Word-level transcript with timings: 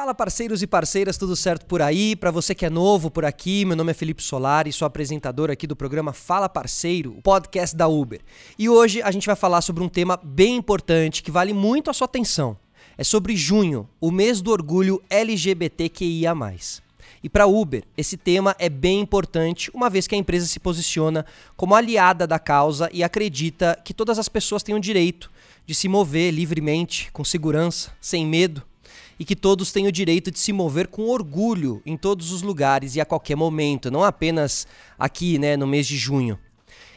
Fala 0.00 0.14
parceiros 0.14 0.62
e 0.62 0.66
parceiras, 0.66 1.18
tudo 1.18 1.36
certo 1.36 1.66
por 1.66 1.82
aí? 1.82 2.16
Para 2.16 2.30
você 2.30 2.54
que 2.54 2.64
é 2.64 2.70
novo 2.70 3.10
por 3.10 3.22
aqui, 3.22 3.66
meu 3.66 3.76
nome 3.76 3.90
é 3.90 3.94
Felipe 3.94 4.22
Solari, 4.22 4.72
sou 4.72 4.86
apresentador 4.86 5.50
aqui 5.50 5.66
do 5.66 5.76
programa 5.76 6.14
Fala 6.14 6.48
Parceiro, 6.48 7.18
o 7.18 7.20
podcast 7.20 7.76
da 7.76 7.86
Uber. 7.86 8.22
E 8.58 8.66
hoje 8.66 9.02
a 9.02 9.10
gente 9.10 9.26
vai 9.26 9.36
falar 9.36 9.60
sobre 9.60 9.82
um 9.82 9.90
tema 9.90 10.18
bem 10.24 10.56
importante 10.56 11.22
que 11.22 11.30
vale 11.30 11.52
muito 11.52 11.90
a 11.90 11.92
sua 11.92 12.06
atenção. 12.06 12.56
É 12.96 13.04
sobre 13.04 13.36
junho, 13.36 13.86
o 14.00 14.10
mês 14.10 14.40
do 14.40 14.50
orgulho 14.50 15.02
LGBTQIA+. 15.10 16.34
E 17.22 17.28
para 17.28 17.46
Uber, 17.46 17.84
esse 17.94 18.16
tema 18.16 18.56
é 18.58 18.70
bem 18.70 19.00
importante, 19.00 19.70
uma 19.74 19.90
vez 19.90 20.06
que 20.06 20.14
a 20.14 20.18
empresa 20.18 20.46
se 20.46 20.58
posiciona 20.58 21.26
como 21.58 21.74
aliada 21.74 22.26
da 22.26 22.38
causa 22.38 22.88
e 22.90 23.04
acredita 23.04 23.78
que 23.84 23.92
todas 23.92 24.18
as 24.18 24.30
pessoas 24.30 24.62
têm 24.62 24.74
o 24.74 24.80
direito 24.80 25.30
de 25.66 25.74
se 25.74 25.88
mover 25.88 26.32
livremente, 26.32 27.12
com 27.12 27.22
segurança, 27.22 27.92
sem 28.00 28.26
medo 28.26 28.62
e 29.20 29.24
que 29.26 29.36
todos 29.36 29.70
têm 29.70 29.86
o 29.86 29.92
direito 29.92 30.30
de 30.30 30.38
se 30.38 30.50
mover 30.50 30.86
com 30.86 31.06
orgulho 31.10 31.82
em 31.84 31.94
todos 31.94 32.32
os 32.32 32.40
lugares 32.40 32.96
e 32.96 33.02
a 33.02 33.04
qualquer 33.04 33.36
momento, 33.36 33.90
não 33.90 34.02
apenas 34.02 34.66
aqui, 34.98 35.38
né, 35.38 35.58
no 35.58 35.66
mês 35.66 35.86
de 35.86 35.98
junho. 35.98 36.38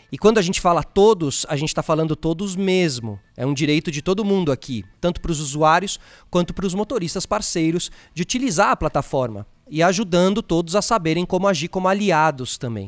E 0.09 0.17
quando 0.17 0.37
a 0.37 0.41
gente 0.41 0.61
fala 0.61 0.83
todos, 0.83 1.45
a 1.49 1.57
gente 1.57 1.69
está 1.69 1.83
falando 1.83 2.15
todos 2.15 2.55
mesmo. 2.55 3.19
É 3.35 3.45
um 3.45 3.53
direito 3.53 3.91
de 3.91 4.01
todo 4.01 4.23
mundo 4.23 4.53
aqui, 4.53 4.85
tanto 5.01 5.19
para 5.19 5.33
os 5.33 5.41
usuários 5.41 5.99
quanto 6.29 6.53
para 6.53 6.65
os 6.65 6.73
motoristas 6.73 7.25
parceiros, 7.25 7.91
de 8.13 8.21
utilizar 8.21 8.69
a 8.69 8.77
plataforma 8.77 9.45
e 9.69 9.83
ajudando 9.83 10.41
todos 10.41 10.77
a 10.77 10.81
saberem 10.81 11.25
como 11.25 11.45
agir 11.45 11.67
como 11.67 11.89
aliados 11.89 12.57
também. 12.57 12.87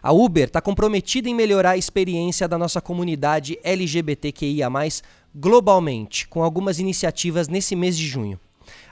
A 0.00 0.12
Uber 0.12 0.44
está 0.44 0.60
comprometida 0.60 1.28
em 1.28 1.34
melhorar 1.34 1.70
a 1.70 1.76
experiência 1.76 2.46
da 2.46 2.56
nossa 2.56 2.80
comunidade 2.80 3.58
LGBTQIA, 3.64 4.68
globalmente, 5.34 6.28
com 6.28 6.44
algumas 6.44 6.78
iniciativas 6.78 7.48
nesse 7.48 7.74
mês 7.74 7.98
de 7.98 8.06
junho. 8.06 8.38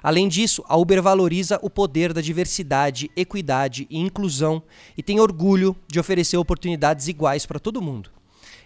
Além 0.03 0.29
disso, 0.29 0.65
a 0.69 0.77
Uber 0.77 1.03
valoriza 1.03 1.59
o 1.63 1.71
poder 1.71 2.13
da 2.13 2.21
diversidade, 2.21 3.11
equidade 3.17 3.87
e 3.91 3.99
inclusão 3.99 4.63
e 4.97 5.03
tem 5.03 5.21
orgulho 5.21 5.77
de 5.87 5.99
oferecer 5.99 6.37
oportunidades 6.37 7.09
iguais 7.09 7.47
para 7.47 7.59
todo 7.59 7.83
mundo. 7.83 8.18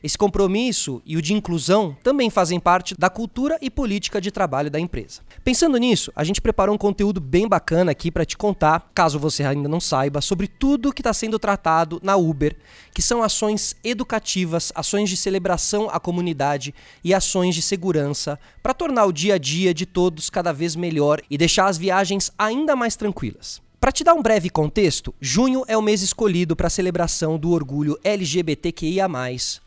Esse 0.02 0.18
compromisso 0.18 1.00
e 1.06 1.16
o 1.16 1.22
de 1.22 1.32
inclusão 1.32 1.96
também 2.02 2.28
fazem 2.28 2.58
parte 2.58 2.92
da 2.98 3.08
cultura 3.08 3.56
e 3.62 3.70
política 3.70 4.20
de 4.20 4.32
trabalho 4.32 4.68
da 4.68 4.80
empresa. 4.80 5.20
Pensando 5.44 5.78
nisso, 5.78 6.10
a 6.16 6.24
gente 6.24 6.40
preparou 6.40 6.74
um 6.74 6.78
conteúdo 6.78 7.20
bem 7.20 7.46
bacana 7.46 7.92
aqui 7.92 8.10
para 8.10 8.24
te 8.24 8.36
contar, 8.36 8.90
caso 8.92 9.16
você 9.16 9.44
ainda 9.44 9.68
não 9.68 9.78
saiba, 9.78 10.20
sobre 10.20 10.48
tudo 10.48 10.92
que 10.92 11.02
está 11.02 11.12
sendo 11.12 11.38
tratado 11.38 12.00
na 12.02 12.16
Uber, 12.16 12.56
que 12.92 13.00
são 13.00 13.22
ações 13.22 13.76
educativas, 13.84 14.72
ações 14.74 15.08
de 15.08 15.16
celebração 15.16 15.88
à 15.88 16.00
comunidade 16.00 16.74
e 17.04 17.14
ações 17.14 17.54
de 17.54 17.62
segurança 17.62 18.40
para 18.60 18.74
tornar 18.74 19.04
o 19.04 19.12
dia 19.12 19.34
a 19.34 19.38
dia 19.38 19.72
de 19.72 19.86
todos 19.86 20.28
cada 20.28 20.52
vez 20.52 20.74
melhor 20.74 21.20
e 21.30 21.38
deixar 21.38 21.66
as 21.66 21.78
viagens 21.78 22.32
ainda 22.36 22.74
mais 22.74 22.96
tranquilas. 22.96 23.62
Para 23.82 23.90
te 23.90 24.04
dar 24.04 24.14
um 24.14 24.22
breve 24.22 24.48
contexto, 24.48 25.12
junho 25.20 25.64
é 25.66 25.76
o 25.76 25.82
mês 25.82 26.02
escolhido 26.02 26.54
para 26.54 26.68
a 26.68 26.70
celebração 26.70 27.36
do 27.36 27.50
orgulho 27.50 27.98
LGBTQIA, 28.04 29.08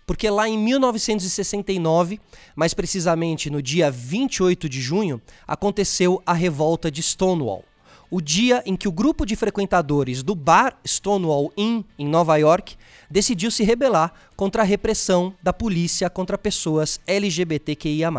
porque 0.08 0.30
lá 0.30 0.48
em 0.48 0.58
1969, 0.58 2.22
mais 2.56 2.74
precisamente 2.74 3.50
no 3.50 3.62
dia 3.62 3.92
28 3.92 4.70
de 4.70 4.80
junho, 4.80 5.22
aconteceu 5.46 6.24
a 6.26 6.32
revolta 6.32 6.90
de 6.90 7.04
Stonewall. 7.04 7.66
O 8.10 8.22
dia 8.22 8.64
em 8.66 8.78
que 8.78 8.88
o 8.88 8.92
grupo 8.92 9.26
de 9.26 9.36
frequentadores 9.36 10.24
do 10.24 10.34
bar 10.34 10.80
Stonewall 10.88 11.52
Inn, 11.58 11.84
em 12.00 12.08
Nova 12.08 12.38
York, 12.38 12.78
decidiu 13.12 13.52
se 13.52 13.66
rebelar 13.66 14.14
contra 14.38 14.62
a 14.62 14.66
repressão 14.66 15.34
da 15.44 15.52
polícia 15.52 16.10
contra 16.10 16.38
pessoas 16.38 17.02
LGBTQIA. 17.06 18.10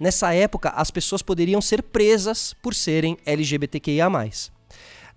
Nessa 0.00 0.34
época, 0.34 0.70
as 0.70 0.90
pessoas 0.90 1.22
poderiam 1.22 1.60
ser 1.60 1.84
presas 1.84 2.52
por 2.60 2.74
serem 2.74 3.16
LGBTQIA. 3.24 4.10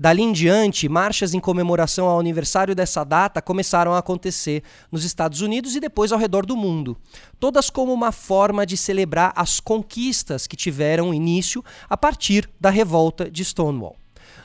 Dali 0.01 0.21
em 0.21 0.31
diante, 0.31 0.87
marchas 0.87 1.33
em 1.33 1.41
comemoração 1.41 2.07
ao 2.07 2.21
aniversário 2.21 2.73
dessa 2.73 3.03
data 3.03 3.41
começaram 3.41 3.93
a 3.93 3.97
acontecer 3.97 4.63
nos 4.89 5.03
Estados 5.03 5.41
Unidos 5.41 5.75
e 5.75 5.79
depois 5.81 6.13
ao 6.13 6.17
redor 6.17 6.45
do 6.45 6.55
mundo, 6.55 6.95
todas 7.37 7.69
como 7.69 7.91
uma 7.91 8.13
forma 8.13 8.65
de 8.65 8.77
celebrar 8.77 9.33
as 9.35 9.59
conquistas 9.59 10.47
que 10.47 10.55
tiveram 10.55 11.13
início 11.13 11.61
a 11.89 11.97
partir 11.97 12.49
da 12.61 12.69
revolta 12.69 13.29
de 13.29 13.43
Stonewall. 13.43 13.97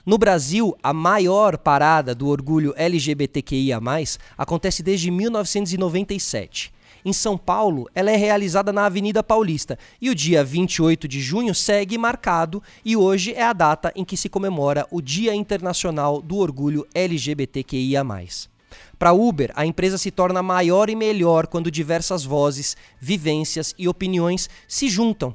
No 0.04 0.18
Brasil, 0.18 0.76
a 0.82 0.92
maior 0.92 1.56
parada 1.56 2.16
do 2.16 2.26
orgulho 2.26 2.74
LGBTQIA, 2.76 3.78
acontece 4.36 4.82
desde 4.82 5.08
1997. 5.08 6.72
Em 7.04 7.12
São 7.12 7.36
Paulo, 7.36 7.86
ela 7.94 8.10
é 8.10 8.16
realizada 8.16 8.72
na 8.72 8.86
Avenida 8.86 9.22
Paulista 9.22 9.78
e 10.00 10.08
o 10.08 10.14
dia 10.14 10.42
28 10.42 11.06
de 11.06 11.20
junho 11.20 11.54
segue 11.54 11.98
marcado 11.98 12.62
e 12.82 12.96
hoje 12.96 13.34
é 13.34 13.42
a 13.42 13.52
data 13.52 13.92
em 13.94 14.02
que 14.02 14.16
se 14.16 14.30
comemora 14.30 14.86
o 14.90 15.02
Dia 15.02 15.34
Internacional 15.34 16.22
do 16.22 16.38
Orgulho 16.38 16.86
LGBTQIA. 16.94 18.02
Para 18.98 19.12
Uber, 19.12 19.52
a 19.54 19.66
empresa 19.66 19.98
se 19.98 20.10
torna 20.10 20.42
maior 20.42 20.88
e 20.88 20.96
melhor 20.96 21.46
quando 21.46 21.70
diversas 21.70 22.24
vozes, 22.24 22.74
vivências 22.98 23.74
e 23.78 23.86
opiniões 23.86 24.48
se 24.66 24.88
juntam 24.88 25.34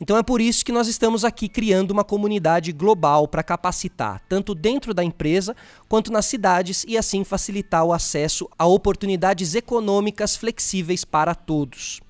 então 0.00 0.16
é 0.16 0.22
por 0.22 0.40
isso 0.40 0.64
que 0.64 0.72
nós 0.72 0.88
estamos 0.88 1.24
aqui 1.24 1.48
criando 1.48 1.90
uma 1.90 2.04
comunidade 2.04 2.72
global 2.72 3.26
para 3.26 3.42
capacitar, 3.42 4.22
tanto 4.28 4.54
dentro 4.54 4.92
da 4.92 5.02
empresa 5.02 5.56
quanto 5.88 6.12
nas 6.12 6.26
cidades, 6.26 6.84
e 6.86 6.98
assim 6.98 7.24
facilitar 7.24 7.84
o 7.84 7.92
acesso 7.92 8.48
a 8.58 8.66
oportunidades 8.66 9.54
econômicas 9.54 10.36
flexíveis 10.36 11.04
para 11.04 11.34
todos. 11.34 12.00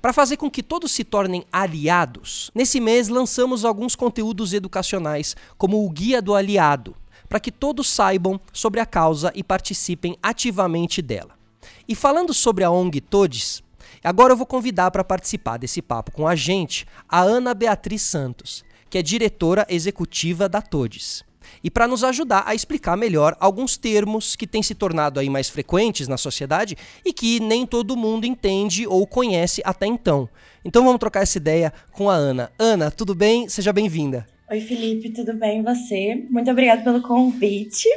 Para 0.00 0.12
fazer 0.12 0.36
com 0.36 0.50
que 0.50 0.62
todos 0.62 0.92
se 0.92 1.04
tornem 1.04 1.44
aliados, 1.52 2.50
nesse 2.54 2.80
mês 2.80 3.08
lançamos 3.08 3.64
alguns 3.64 3.94
conteúdos 3.94 4.52
educacionais, 4.52 5.36
como 5.58 5.84
o 5.84 5.90
Guia 5.90 6.22
do 6.22 6.34
Aliado, 6.34 6.94
para 7.28 7.40
que 7.40 7.52
todos 7.52 7.88
saibam 7.88 8.40
sobre 8.52 8.80
a 8.80 8.86
causa 8.86 9.30
e 9.34 9.44
participem 9.44 10.16
ativamente 10.22 11.00
dela. 11.00 11.38
E 11.86 11.94
falando 11.94 12.32
sobre 12.32 12.64
a 12.64 12.70
ONG 12.70 13.00
Todes, 13.00 13.62
Agora 14.02 14.32
eu 14.32 14.36
vou 14.36 14.46
convidar 14.46 14.90
para 14.90 15.04
participar 15.04 15.56
desse 15.56 15.82
papo 15.82 16.12
com 16.12 16.26
a 16.26 16.34
gente 16.34 16.86
a 17.08 17.20
Ana 17.20 17.54
Beatriz 17.54 18.02
Santos, 18.02 18.64
que 18.88 18.98
é 18.98 19.02
diretora 19.02 19.66
executiva 19.68 20.48
da 20.48 20.60
Todes. 20.60 21.24
E 21.62 21.70
para 21.70 21.88
nos 21.88 22.04
ajudar 22.04 22.44
a 22.46 22.54
explicar 22.54 22.96
melhor 22.96 23.36
alguns 23.40 23.76
termos 23.76 24.36
que 24.36 24.46
têm 24.46 24.62
se 24.62 24.74
tornado 24.74 25.20
aí 25.20 25.28
mais 25.28 25.48
frequentes 25.48 26.08
na 26.08 26.16
sociedade 26.16 26.76
e 27.04 27.12
que 27.12 27.40
nem 27.40 27.66
todo 27.66 27.96
mundo 27.96 28.24
entende 28.24 28.86
ou 28.86 29.06
conhece 29.06 29.60
até 29.64 29.86
então. 29.86 30.28
Então 30.64 30.84
vamos 30.84 30.98
trocar 30.98 31.22
essa 31.22 31.38
ideia 31.38 31.72
com 31.92 32.08
a 32.08 32.14
Ana. 32.14 32.50
Ana, 32.58 32.90
tudo 32.90 33.14
bem? 33.14 33.48
Seja 33.48 33.72
bem-vinda. 33.72 34.26
Oi, 34.50 34.60
Felipe, 34.60 35.10
tudo 35.10 35.34
bem? 35.34 35.60
E 35.60 35.62
você? 35.62 36.26
Muito 36.28 36.50
obrigada 36.50 36.82
pelo 36.82 37.02
convite. 37.02 37.88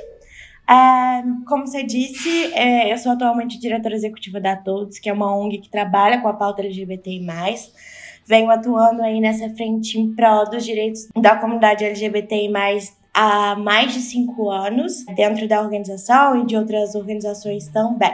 Como 1.48 1.68
você 1.68 1.84
disse, 1.84 2.54
é, 2.54 2.92
eu 2.92 2.98
sou 2.98 3.12
atualmente 3.12 3.60
diretora 3.60 3.96
executiva 3.96 4.40
da 4.40 4.56
Todos, 4.56 4.98
que 4.98 5.10
é 5.10 5.14
uma 5.14 5.36
ONG 5.36 5.60
que 5.60 5.70
trabalha 5.70 6.22
com 6.22 6.28
a 6.28 6.34
pauta 6.34 6.62
LGBTI+. 6.62 7.26
Venho 8.26 8.50
atuando 8.50 9.02
aí 9.02 9.20
nessa 9.20 9.50
frente 9.50 10.00
em 10.00 10.14
prol 10.14 10.50
dos 10.50 10.64
direitos 10.64 11.10
da 11.16 11.36
comunidade 11.36 11.84
LGBTI+, 11.84 12.52
há 13.14 13.56
mais 13.56 13.94
de 13.94 14.00
cinco 14.00 14.50
anos, 14.50 15.06
dentro 15.16 15.48
da 15.48 15.62
organização 15.62 16.42
e 16.42 16.46
de 16.46 16.56
outras 16.56 16.96
organizações 16.96 17.68
também. 17.68 18.14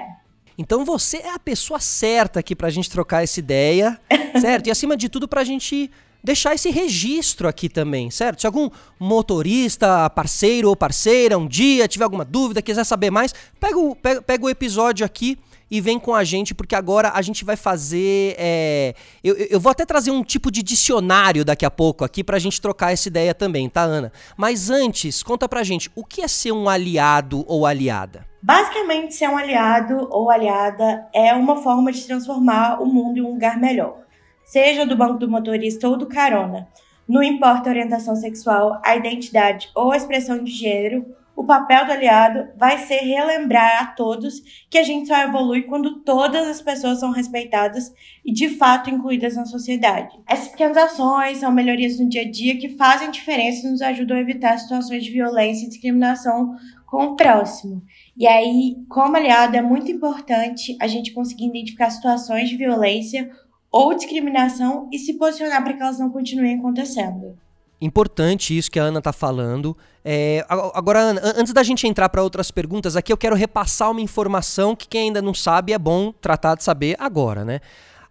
Então 0.58 0.84
você 0.84 1.18
é 1.18 1.34
a 1.34 1.40
pessoa 1.40 1.80
certa 1.80 2.42
aqui 2.42 2.56
para 2.56 2.68
a 2.68 2.72
gente 2.72 2.90
trocar 2.90 3.24
essa 3.24 3.40
ideia, 3.40 3.98
certo? 4.42 4.68
E 4.68 4.72
acima 4.72 4.98
de 4.98 5.08
tudo 5.08 5.28
para 5.28 5.42
a 5.42 5.46
gente 5.46 5.90
deixar 6.24 6.54
esse 6.54 6.70
registro 6.70 7.48
aqui 7.48 7.70
também, 7.70 8.12
certo? 8.12 8.42
Se 8.42 8.48
algum 8.48 8.70
motorista, 9.00 10.10
parceiro 10.10 10.70
ou 10.70 10.76
parceira, 10.76 11.38
um 11.38 11.48
dia 11.48 11.88
tiver 11.88 12.04
alguma 12.04 12.26
dúvida, 12.26 12.62
quiser 12.62 12.84
saber 12.84 13.10
mais, 13.10 13.34
pega 13.60 13.78
o, 13.78 13.96
pega, 13.96 14.22
pega 14.22 14.46
o 14.46 14.50
episódio 14.50 15.06
aqui 15.06 15.38
e 15.72 15.80
vem 15.80 16.00
com 16.00 16.14
a 16.14 16.24
gente, 16.24 16.56
porque 16.56 16.76
agora 16.76 17.12
a 17.14 17.22
gente 17.22 17.46
vai 17.46 17.56
fazer. 17.56 18.36
É, 18.38 18.96
eu, 19.24 19.36
eu 19.36 19.60
vou 19.60 19.72
até 19.72 19.86
trazer 19.86 20.12
um 20.12 20.24
tipo 20.24 20.52
de 20.52 20.64
dicionário 20.64 21.46
daqui 21.46 21.66
a 21.66 21.72
pouco 21.72 22.04
aqui 22.04 22.24
pra 22.24 22.40
gente 22.40 22.60
trocar 22.60 22.92
essa 22.92 23.08
ideia 23.08 23.34
também, 23.34 23.70
tá, 23.70 23.84
Ana? 23.84 24.12
Mas 24.36 24.70
antes, 24.70 25.22
conta 25.22 25.48
pra 25.48 25.64
gente, 25.64 25.92
o 25.96 26.04
que 26.04 26.22
é 26.22 26.28
ser 26.28 26.52
um 26.52 26.68
aliado 26.68 27.46
ou 27.48 27.66
aliada? 27.66 28.26
Basicamente, 28.42 29.14
ser 29.14 29.30
um 29.30 29.38
aliado 29.38 30.08
ou 30.10 30.32
aliada 30.32 31.08
é 31.14 31.34
uma 31.34 31.58
forma 31.58 31.92
de 31.92 32.02
transformar 32.06 32.82
o 32.82 32.86
mundo 32.86 33.18
em 33.18 33.22
um 33.22 33.34
lugar 33.34 33.60
melhor 33.60 34.09
seja 34.50 34.84
do 34.84 34.98
banco 34.98 35.20
do 35.20 35.30
motorista 35.30 35.88
ou 35.88 35.96
do 35.96 36.08
carona. 36.08 36.68
Não 37.08 37.22
importa 37.22 37.70
a 37.70 37.72
orientação 37.72 38.16
sexual, 38.16 38.82
a 38.84 38.96
identidade 38.96 39.70
ou 39.76 39.92
a 39.92 39.98
expressão 39.98 40.44
de 40.44 40.52
gênero, 40.52 41.06
o 41.36 41.44
papel 41.46 41.86
do 41.86 41.92
aliado 41.92 42.50
vai 42.58 42.80
ser 42.80 42.98
relembrar 42.98 43.82
a 43.82 43.86
todos 43.86 44.42
que 44.70 44.78
a 44.78 44.84
gente 44.84 45.08
só 45.08 45.22
evolui 45.22 45.62
quando 45.64 46.02
todas 46.02 46.48
as 46.48 46.62
pessoas 46.62 47.00
são 47.00 47.12
respeitadas 47.12 47.94
e 48.26 48.34
de 48.34 48.50
fato 48.50 48.90
incluídas 48.90 49.36
na 49.36 49.46
sociedade. 49.46 50.20
Essas 50.28 50.50
pequenas 50.50 50.78
ações 50.78 51.38
são 51.38 51.52
melhorias 51.52 52.00
no 52.00 52.10
dia 52.10 52.24
a 52.24 52.30
dia 52.30 52.58
que 52.58 52.76
fazem 52.76 53.12
diferença 53.12 53.66
e 53.66 53.72
nos 53.72 53.82
ajudam 53.84 54.18
a 54.18 54.22
evitar 54.22 54.58
situações 54.58 55.04
de 55.04 55.12
violência 55.12 55.66
e 55.66 55.70
discriminação 55.70 56.56
com 56.88 57.06
o 57.06 57.16
próximo. 57.16 57.84
E 58.18 58.28
aí, 58.28 58.76
como 58.90 59.16
aliado, 59.16 59.56
é 59.56 59.62
muito 59.62 59.92
importante 59.92 60.76
a 60.82 60.88
gente 60.88 61.14
conseguir 61.14 61.46
identificar 61.46 61.92
situações 61.92 62.50
de 62.50 62.58
violência 62.58 63.30
ou 63.72 63.94
discriminação 63.94 64.90
e 64.92 64.98
se 64.98 65.14
posicionar 65.18 65.64
para 65.64 65.74
que 65.74 65.82
elas 65.82 66.00
não 66.00 66.10
continuem 66.10 66.58
acontecendo. 66.58 67.38
Importante 67.82 68.58
isso 68.58 68.70
que 68.70 68.80
a 68.80 68.84
Ana 68.84 69.00
está 69.00 69.14
falando. 69.14 69.76
É, 70.04 70.46
agora, 70.50 71.00
Ana, 71.00 71.22
antes 71.38 71.54
da 71.54 71.64
gente 71.64 71.88
entrar 71.88 72.10
para 72.10 72.22
outras 72.22 72.52
perguntas, 72.52 72.96
aqui 72.96 73.14
eu 73.14 73.18
quero 73.18 73.36
repassar 73.36 73.90
uma 73.92 74.02
informação 74.02 74.76
que 74.76 74.88
quem 74.88 75.04
ainda 75.04 75.22
não 75.22 75.34
sabe 75.34 75.72
é 75.72 75.80
bom 75.80 76.12
tratar 76.12 76.56
de 76.56 76.64
saber 76.64 76.98
agora, 77.00 77.46
né? 77.46 77.62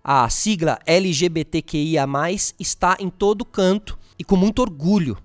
A 0.02 0.28
sigla 0.30 0.78
LGBTQIA+, 0.86 2.06
está 2.58 2.96
em 2.98 3.10
todo 3.10 3.44
canto 3.44 3.98
e 4.18 4.24
com 4.24 4.36
muito 4.36 4.60
orgulho 4.60 5.18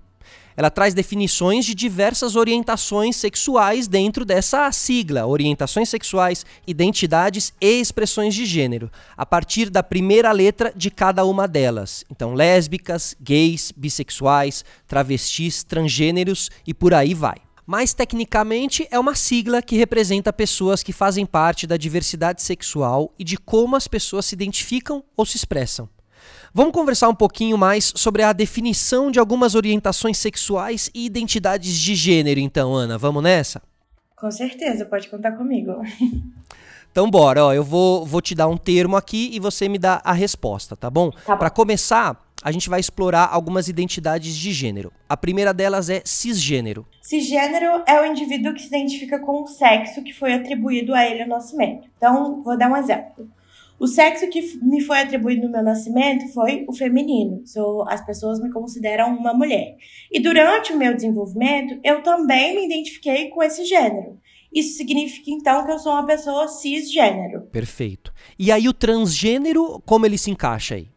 ela 0.56 0.70
traz 0.70 0.94
definições 0.94 1.64
de 1.64 1.74
diversas 1.74 2.36
orientações 2.36 3.16
sexuais 3.16 3.88
dentro 3.88 4.24
dessa 4.24 4.70
sigla, 4.72 5.26
orientações 5.26 5.88
sexuais, 5.88 6.44
identidades 6.66 7.52
e 7.60 7.80
expressões 7.80 8.34
de 8.34 8.46
gênero, 8.46 8.90
a 9.16 9.26
partir 9.26 9.70
da 9.70 9.82
primeira 9.82 10.30
letra 10.32 10.72
de 10.74 10.90
cada 10.90 11.24
uma 11.24 11.48
delas. 11.48 12.04
Então, 12.10 12.34
lésbicas, 12.34 13.16
gays, 13.20 13.72
bissexuais, 13.76 14.64
travestis, 14.86 15.64
transgêneros 15.64 16.50
e 16.66 16.72
por 16.72 16.94
aí 16.94 17.14
vai. 17.14 17.36
Mas 17.66 17.94
tecnicamente 17.94 18.86
é 18.90 18.98
uma 18.98 19.14
sigla 19.14 19.62
que 19.62 19.76
representa 19.76 20.32
pessoas 20.32 20.82
que 20.82 20.92
fazem 20.92 21.24
parte 21.24 21.66
da 21.66 21.78
diversidade 21.78 22.42
sexual 22.42 23.12
e 23.18 23.24
de 23.24 23.38
como 23.38 23.74
as 23.74 23.88
pessoas 23.88 24.26
se 24.26 24.34
identificam 24.34 25.02
ou 25.16 25.24
se 25.24 25.36
expressam. 25.38 25.88
Vamos 26.56 26.72
conversar 26.72 27.08
um 27.08 27.14
pouquinho 27.16 27.58
mais 27.58 27.92
sobre 27.96 28.22
a 28.22 28.32
definição 28.32 29.10
de 29.10 29.18
algumas 29.18 29.56
orientações 29.56 30.18
sexuais 30.18 30.88
e 30.94 31.04
identidades 31.04 31.76
de 31.76 31.96
gênero, 31.96 32.38
então, 32.38 32.72
Ana. 32.72 32.96
Vamos 32.96 33.24
nessa? 33.24 33.60
Com 34.14 34.30
certeza, 34.30 34.86
pode 34.86 35.08
contar 35.08 35.32
comigo. 35.32 35.72
Então 36.92 37.10
bora, 37.10 37.46
ó, 37.46 37.52
eu 37.52 37.64
vou, 37.64 38.06
vou 38.06 38.22
te 38.22 38.36
dar 38.36 38.46
um 38.46 38.56
termo 38.56 38.96
aqui 38.96 39.28
e 39.32 39.40
você 39.40 39.68
me 39.68 39.80
dá 39.80 40.00
a 40.04 40.12
resposta, 40.12 40.76
tá 40.76 40.88
bom? 40.88 41.10
Tá 41.10 41.36
Para 41.36 41.50
começar, 41.50 42.24
a 42.40 42.52
gente 42.52 42.70
vai 42.70 42.78
explorar 42.78 43.30
algumas 43.32 43.66
identidades 43.66 44.36
de 44.36 44.52
gênero. 44.52 44.92
A 45.08 45.16
primeira 45.16 45.52
delas 45.52 45.90
é 45.90 46.02
cisgênero. 46.04 46.86
Cisgênero 47.02 47.82
é 47.84 48.00
o 48.00 48.06
indivíduo 48.06 48.54
que 48.54 48.60
se 48.60 48.68
identifica 48.68 49.18
com 49.18 49.42
o 49.42 49.48
sexo 49.48 50.04
que 50.04 50.12
foi 50.12 50.34
atribuído 50.34 50.94
a 50.94 51.04
ele 51.04 51.24
no 51.24 51.30
nascimento. 51.30 51.88
Então, 51.96 52.44
vou 52.44 52.56
dar 52.56 52.70
um 52.70 52.76
exemplo. 52.76 53.28
O 53.84 53.86
sexo 53.86 54.26
que 54.30 54.40
me 54.62 54.80
foi 54.80 54.98
atribuído 55.00 55.42
no 55.42 55.52
meu 55.52 55.62
nascimento 55.62 56.32
foi 56.32 56.64
o 56.66 56.72
feminino. 56.72 57.42
Sou, 57.44 57.86
as 57.86 58.02
pessoas 58.02 58.40
me 58.40 58.50
consideram 58.50 59.14
uma 59.14 59.34
mulher. 59.34 59.76
E 60.10 60.18
durante 60.18 60.72
o 60.72 60.78
meu 60.78 60.94
desenvolvimento, 60.94 61.78
eu 61.84 62.02
também 62.02 62.54
me 62.54 62.64
identifiquei 62.64 63.28
com 63.28 63.42
esse 63.42 63.62
gênero. 63.66 64.18
Isso 64.50 64.78
significa 64.78 65.30
então 65.30 65.66
que 65.66 65.70
eu 65.72 65.78
sou 65.78 65.92
uma 65.92 66.06
pessoa 66.06 66.48
cisgênero. 66.48 67.42
Perfeito. 67.52 68.10
E 68.38 68.50
aí 68.50 68.66
o 68.66 68.72
transgênero, 68.72 69.82
como 69.84 70.06
ele 70.06 70.16
se 70.16 70.30
encaixa 70.30 70.76
aí? 70.76 70.88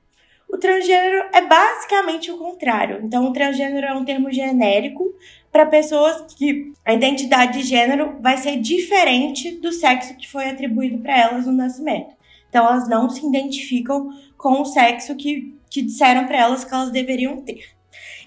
O 0.48 0.58
transgênero 0.58 1.28
é 1.34 1.42
basicamente 1.42 2.32
o 2.32 2.38
contrário. 2.38 3.02
Então, 3.04 3.28
o 3.28 3.34
transgênero 3.34 3.86
é 3.86 3.94
um 3.94 4.06
termo 4.06 4.32
genérico 4.32 5.14
para 5.52 5.66
pessoas 5.66 6.34
que 6.36 6.72
a 6.86 6.94
identidade 6.94 7.60
de 7.60 7.68
gênero 7.68 8.16
vai 8.22 8.38
ser 8.38 8.56
diferente 8.58 9.52
do 9.60 9.74
sexo 9.74 10.16
que 10.16 10.26
foi 10.26 10.48
atribuído 10.48 11.00
para 11.00 11.20
elas 11.20 11.46
no 11.46 11.52
nascimento. 11.52 12.16
Então 12.58 12.70
elas 12.70 12.90
não 12.90 13.08
se 13.08 13.24
identificam 13.24 14.10
com 14.36 14.64
o 14.64 14.66
sexo 14.66 15.16
que, 15.16 15.56
que 15.70 15.84
disseram 15.84 16.26
para 16.26 16.40
elas 16.40 16.66
que 16.66 16.74
elas 16.74 16.90
deveriam 16.90 17.40
ter. 17.42 17.64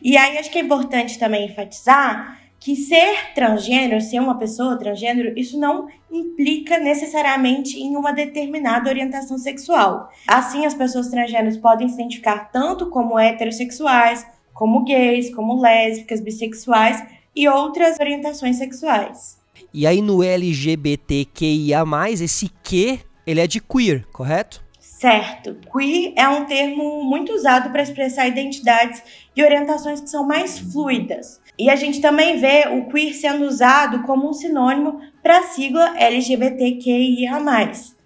E 0.01 0.17
aí 0.17 0.39
acho 0.39 0.49
que 0.53 0.59
é 0.59 0.63
importante 0.63 1.19
também 1.19 1.47
enfatizar 1.47 2.39
que 2.61 2.77
ser 2.77 3.35
transgênero, 3.35 4.01
ser 4.01 4.21
uma 4.21 4.39
pessoa 4.39 4.79
transgênero, 4.79 5.37
isso 5.37 5.59
não 5.59 5.89
implica 6.13 6.79
necessariamente 6.79 7.77
em 7.81 7.97
uma 7.97 8.13
determinada 8.13 8.89
orientação 8.89 9.37
sexual. 9.37 10.09
Assim, 10.29 10.65
as 10.65 10.75
pessoas 10.75 11.09
transgêneros 11.09 11.57
podem 11.57 11.89
se 11.89 11.95
identificar 11.95 12.53
tanto 12.53 12.89
como 12.89 13.19
heterossexuais, 13.19 14.25
como 14.53 14.85
gays, 14.85 15.35
como 15.35 15.61
lésbicas, 15.61 16.21
bissexuais 16.21 17.03
e 17.35 17.49
outras 17.49 17.99
orientações 17.99 18.59
sexuais. 18.59 19.41
E 19.75 19.87
aí 19.87 20.01
no 20.01 20.23
LGBTQIA+, 20.23 21.83
esse 22.13 22.49
Q 22.63 23.10
ele 23.27 23.41
é 23.41 23.47
de 23.47 23.61
queer, 23.61 24.07
correto? 24.13 24.63
Certo. 24.79 25.57
Queer 25.73 26.13
é 26.17 26.29
um 26.29 26.45
termo 26.45 27.05
muito 27.05 27.33
usado 27.33 27.71
para 27.71 27.83
expressar 27.83 28.29
identidades 28.29 29.03
e 29.35 29.43
orientações 29.43 30.01
que 30.01 30.11
são 30.11 30.27
mais 30.27 30.59
fluidas. 30.59 31.41
E 31.59 31.71
a 31.71 31.77
gente 31.77 32.01
também 32.01 32.39
vê 32.39 32.69
o 32.69 32.91
queer 32.91 33.15
sendo 33.15 33.45
usado 33.45 34.03
como 34.03 34.29
um 34.29 34.33
sinônimo 34.33 35.01
para 35.23 35.39
a 35.39 35.43
sigla 35.45 35.99
LGBTQIA+, 35.99 37.39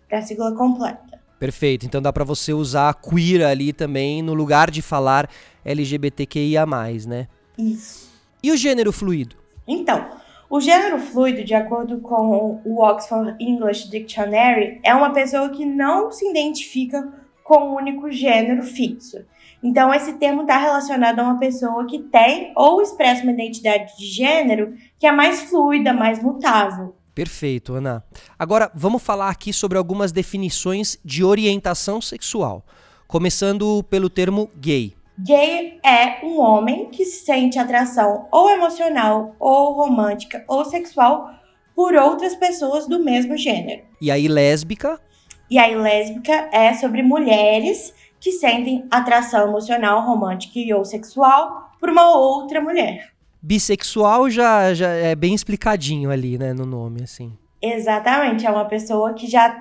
para 0.08 0.19
a 0.19 0.22
sigla 0.22 0.52
completa. 0.55 1.20
Perfeito. 1.38 1.84
Então 1.84 2.00
dá 2.00 2.12
para 2.12 2.25
você 2.25 2.52
usar 2.52 2.94
queer 2.94 3.44
ali 3.44 3.72
também 3.72 4.22
no 4.22 4.34
lugar 4.34 4.70
de 4.70 4.81
falar 4.81 5.28
LGBTQIA+, 5.64 6.64
né? 7.06 7.28
Isso. 7.58 8.08
E 8.43 8.52
o 8.52 8.56
gênero 8.56 8.93
fluido? 8.93 9.37
Então, 9.66 10.11
o 10.54 10.60
gênero 10.60 11.00
fluido, 11.00 11.42
de 11.42 11.52
acordo 11.52 11.98
com 11.98 12.60
o 12.64 12.80
Oxford 12.80 13.34
English 13.40 13.90
Dictionary, 13.90 14.78
é 14.84 14.94
uma 14.94 15.12
pessoa 15.12 15.48
que 15.48 15.66
não 15.66 16.12
se 16.12 16.30
identifica 16.30 17.12
com 17.42 17.70
um 17.70 17.74
único 17.74 18.08
gênero 18.12 18.62
fixo. 18.62 19.16
Então, 19.60 19.92
esse 19.92 20.12
termo 20.12 20.42
está 20.42 20.56
relacionado 20.56 21.18
a 21.18 21.24
uma 21.24 21.40
pessoa 21.40 21.84
que 21.88 21.98
tem 21.98 22.52
ou 22.54 22.80
expressa 22.80 23.24
uma 23.24 23.32
identidade 23.32 23.98
de 23.98 24.06
gênero 24.06 24.74
que 24.96 25.08
é 25.08 25.10
mais 25.10 25.42
fluida, 25.42 25.92
mais 25.92 26.22
mutável. 26.22 26.94
Perfeito, 27.12 27.74
Ana. 27.74 28.04
Agora, 28.38 28.70
vamos 28.76 29.02
falar 29.02 29.30
aqui 29.30 29.52
sobre 29.52 29.76
algumas 29.76 30.12
definições 30.12 30.96
de 31.04 31.24
orientação 31.24 32.00
sexual, 32.00 32.64
começando 33.08 33.82
pelo 33.90 34.08
termo 34.08 34.48
gay. 34.60 34.94
Gay 35.19 35.78
é 35.84 36.25
um 36.25 36.40
homem 36.40 36.87
que 36.90 37.05
sente 37.05 37.56
atração 37.58 38.26
ou 38.32 38.50
emocional, 38.50 39.37
ou 39.38 39.72
romântica, 39.72 40.44
ou 40.49 40.64
sexual 40.64 41.31
por 41.75 41.94
outras 41.94 42.34
pessoas 42.34 42.88
do 42.88 42.99
mesmo 42.99 43.37
gênero. 43.37 43.82
E 44.00 44.11
aí, 44.11 44.26
lésbica? 44.26 45.00
E 45.49 45.56
aí, 45.56 45.76
lésbica 45.76 46.49
é 46.52 46.75
sobre 46.75 47.02
mulheres 47.02 47.94
que 48.19 48.32
sentem 48.32 48.87
atração 48.90 49.49
emocional, 49.49 50.05
romântica 50.05 50.58
e 50.58 50.72
ou 50.72 50.84
sexual 50.84 51.70
por 51.78 51.90
uma 51.90 52.16
outra 52.16 52.61
mulher. 52.61 53.11
Bissexual 53.40 54.28
já, 54.31 54.75
já 54.75 54.88
é 54.88 55.14
bem 55.14 55.34
explicadinho 55.34 56.11
ali, 56.11 56.38
né, 56.38 56.52
no 56.52 56.66
nome, 56.66 57.02
assim. 57.02 57.37
Exatamente, 57.62 58.46
é 58.46 58.50
uma 58.50 58.64
pessoa 58.64 59.14
que 59.14 59.26
já 59.26 59.55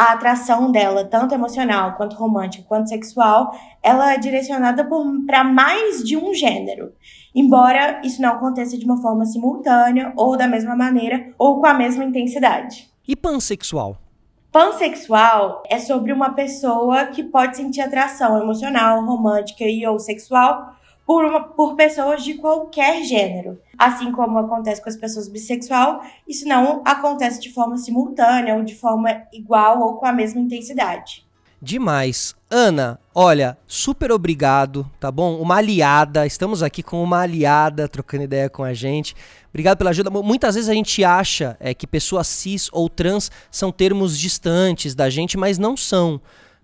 a 0.00 0.12
atração 0.14 0.72
dela, 0.72 1.04
tanto 1.04 1.34
emocional 1.34 1.92
quanto 1.94 2.16
romântica 2.16 2.64
quanto 2.66 2.88
sexual, 2.88 3.54
ela 3.82 4.14
é 4.14 4.16
direcionada 4.16 4.88
para 5.26 5.44
mais 5.44 6.02
de 6.02 6.16
um 6.16 6.32
gênero. 6.32 6.94
Embora 7.34 8.00
isso 8.02 8.22
não 8.22 8.30
aconteça 8.30 8.78
de 8.78 8.86
uma 8.86 8.96
forma 9.02 9.26
simultânea, 9.26 10.14
ou 10.16 10.38
da 10.38 10.46
mesma 10.46 10.74
maneira, 10.74 11.34
ou 11.36 11.60
com 11.60 11.66
a 11.66 11.74
mesma 11.74 12.02
intensidade. 12.02 12.88
E 13.06 13.14
pansexual? 13.14 13.98
Pansexual 14.50 15.62
é 15.68 15.78
sobre 15.78 16.14
uma 16.14 16.30
pessoa 16.30 17.04
que 17.04 17.22
pode 17.22 17.58
sentir 17.58 17.82
atração 17.82 18.40
emocional, 18.40 19.04
romântica 19.04 19.64
e 19.64 19.86
ou 19.86 19.98
sexual 19.98 20.79
por, 21.10 21.24
uma, 21.24 21.42
por 21.42 21.74
pessoas 21.74 22.22
de 22.22 22.34
qualquer 22.34 23.02
gênero. 23.02 23.58
Assim 23.76 24.12
como 24.12 24.38
acontece 24.38 24.80
com 24.80 24.88
as 24.88 24.94
pessoas 24.94 25.28
bissexual, 25.28 26.04
isso 26.28 26.46
não 26.46 26.82
acontece 26.84 27.40
de 27.40 27.52
forma 27.52 27.76
simultânea 27.76 28.54
ou 28.54 28.62
de 28.62 28.76
forma 28.76 29.24
igual 29.32 29.80
ou 29.80 29.94
com 29.94 30.06
a 30.06 30.12
mesma 30.12 30.40
intensidade. 30.40 31.26
Demais. 31.60 32.36
Ana, 32.48 33.00
olha, 33.12 33.58
super 33.66 34.12
obrigado, 34.12 34.88
tá 35.00 35.10
bom? 35.10 35.40
Uma 35.40 35.56
aliada, 35.56 36.24
estamos 36.28 36.62
aqui 36.62 36.80
com 36.80 37.02
uma 37.02 37.22
aliada 37.22 37.88
trocando 37.88 38.22
ideia 38.22 38.48
com 38.48 38.62
a 38.62 38.72
gente. 38.72 39.16
Obrigado 39.48 39.78
pela 39.78 39.90
ajuda. 39.90 40.10
Muitas 40.10 40.54
vezes 40.54 40.70
a 40.70 40.74
gente 40.74 41.02
acha 41.02 41.56
é, 41.58 41.74
que 41.74 41.88
pessoas 41.88 42.28
cis 42.28 42.68
ou 42.70 42.88
trans 42.88 43.32
são 43.50 43.72
termos 43.72 44.16
distantes 44.16 44.94
da 44.94 45.10
gente, 45.10 45.36
mas 45.36 45.58
não 45.58 45.76
são. 45.76 46.20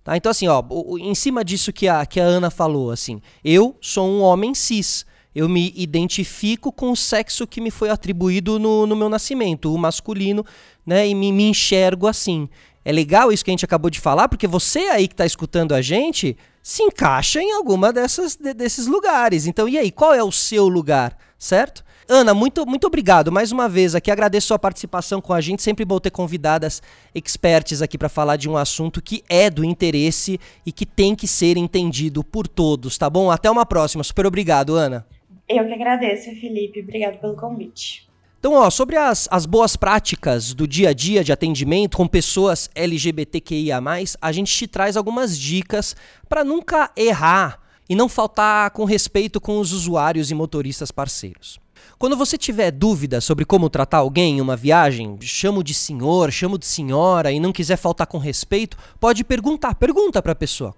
Tá? 0.06 0.16
Então, 0.16 0.30
assim, 0.30 0.46
ó, 0.46 0.62
em 1.00 1.16
cima 1.16 1.44
disso 1.44 1.72
que 1.72 1.88
a, 1.88 2.06
que 2.06 2.20
a 2.20 2.22
Ana 2.22 2.48
falou, 2.48 2.92
assim, 2.92 3.20
eu 3.44 3.76
sou 3.80 4.08
um 4.08 4.20
homem 4.22 4.54
cis. 4.54 5.04
Eu 5.34 5.48
me 5.48 5.72
identifico 5.74 6.70
com 6.70 6.92
o 6.92 6.96
sexo 6.96 7.44
que 7.44 7.60
me 7.60 7.72
foi 7.72 7.90
atribuído 7.90 8.56
no, 8.56 8.86
no 8.86 8.94
meu 8.94 9.08
nascimento, 9.08 9.74
o 9.74 9.76
masculino, 9.76 10.46
né? 10.86 11.08
E 11.08 11.12
me, 11.12 11.32
me 11.32 11.48
enxergo 11.48 12.06
assim. 12.06 12.48
É 12.84 12.92
legal 12.92 13.32
isso 13.32 13.44
que 13.44 13.50
a 13.50 13.52
gente 13.52 13.64
acabou 13.64 13.90
de 13.90 13.98
falar, 13.98 14.28
porque 14.28 14.46
você 14.46 14.78
aí 14.90 15.08
que 15.08 15.14
está 15.14 15.26
escutando 15.26 15.74
a 15.74 15.82
gente 15.82 16.38
se 16.62 16.84
encaixa 16.84 17.42
em 17.42 17.50
alguma 17.50 17.92
dessas, 17.92 18.36
de, 18.36 18.54
desses 18.54 18.86
lugares. 18.86 19.44
Então, 19.44 19.68
e 19.68 19.76
aí, 19.76 19.90
qual 19.90 20.14
é 20.14 20.22
o 20.22 20.30
seu 20.30 20.68
lugar, 20.68 21.18
certo? 21.36 21.84
Ana, 22.08 22.32
muito, 22.32 22.64
muito 22.64 22.86
obrigado 22.86 23.32
mais 23.32 23.50
uma 23.50 23.68
vez 23.68 23.96
aqui. 23.96 24.12
Agradeço 24.12 24.46
sua 24.48 24.58
participação 24.58 25.20
com 25.20 25.32
a 25.32 25.40
gente. 25.40 25.60
Sempre 25.60 25.84
bom 25.84 25.98
ter 25.98 26.12
convidadas 26.12 26.80
experts 27.12 27.82
aqui 27.82 27.98
para 27.98 28.08
falar 28.08 28.36
de 28.36 28.48
um 28.48 28.56
assunto 28.56 29.02
que 29.02 29.24
é 29.28 29.50
do 29.50 29.64
interesse 29.64 30.38
e 30.64 30.70
que 30.70 30.86
tem 30.86 31.16
que 31.16 31.26
ser 31.26 31.56
entendido 31.56 32.22
por 32.22 32.46
todos, 32.46 32.96
tá 32.96 33.10
bom? 33.10 33.28
Até 33.28 33.50
uma 33.50 33.66
próxima. 33.66 34.04
Super 34.04 34.24
obrigado, 34.24 34.76
Ana. 34.76 35.04
Eu 35.48 35.66
que 35.66 35.72
agradeço, 35.72 36.30
Felipe. 36.40 36.80
Obrigado 36.80 37.18
pelo 37.18 37.34
convite. 37.34 38.08
Então, 38.38 38.52
ó, 38.52 38.70
sobre 38.70 38.96
as, 38.96 39.26
as 39.28 39.44
boas 39.44 39.74
práticas 39.74 40.54
do 40.54 40.68
dia 40.68 40.90
a 40.90 40.92
dia 40.92 41.24
de 41.24 41.32
atendimento 41.32 41.96
com 41.96 42.06
pessoas 42.06 42.70
LGBTQIA, 42.76 43.80
a 44.20 44.30
gente 44.30 44.54
te 44.54 44.68
traz 44.68 44.96
algumas 44.96 45.36
dicas 45.36 45.96
para 46.28 46.44
nunca 46.44 46.88
errar 46.96 47.58
e 47.88 47.96
não 47.96 48.08
faltar 48.08 48.70
com 48.70 48.84
respeito 48.84 49.40
com 49.40 49.58
os 49.58 49.72
usuários 49.72 50.30
e 50.30 50.34
motoristas 50.34 50.92
parceiros. 50.92 51.65
Quando 51.98 52.16
você 52.16 52.36
tiver 52.36 52.70
dúvida 52.70 53.20
sobre 53.20 53.44
como 53.44 53.70
tratar 53.70 53.98
alguém 53.98 54.38
em 54.38 54.40
uma 54.40 54.56
viagem, 54.56 55.16
chamo 55.20 55.62
de 55.62 55.72
senhor, 55.72 56.30
chamo 56.30 56.58
de 56.58 56.66
senhora 56.66 57.32
e 57.32 57.40
não 57.40 57.52
quiser 57.52 57.76
faltar 57.76 58.06
com 58.06 58.18
respeito, 58.18 58.76
pode 59.00 59.24
perguntar, 59.24 59.74
pergunta 59.74 60.20
para 60.22 60.32
a 60.32 60.36
pessoa: 60.36 60.74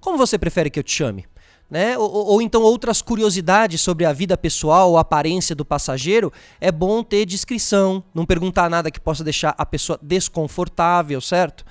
como 0.00 0.18
você 0.18 0.38
prefere 0.38 0.70
que 0.70 0.78
eu 0.78 0.84
te 0.84 0.92
chame? 0.92 1.26
Né? 1.70 1.98
Ou, 1.98 2.10
ou, 2.10 2.42
então 2.42 2.62
outras 2.62 3.02
curiosidades 3.02 3.82
sobre 3.82 4.06
a 4.06 4.12
vida 4.12 4.38
pessoal 4.38 4.90
ou 4.90 4.96
aparência 4.96 5.54
do 5.54 5.66
passageiro, 5.66 6.32
é 6.58 6.72
bom 6.72 7.02
ter 7.02 7.26
discrição, 7.26 8.02
não 8.14 8.24
perguntar 8.24 8.70
nada 8.70 8.90
que 8.90 8.98
possa 8.98 9.22
deixar 9.22 9.54
a 9.58 9.66
pessoa 9.66 9.98
desconfortável, 10.00 11.20
certo? 11.20 11.66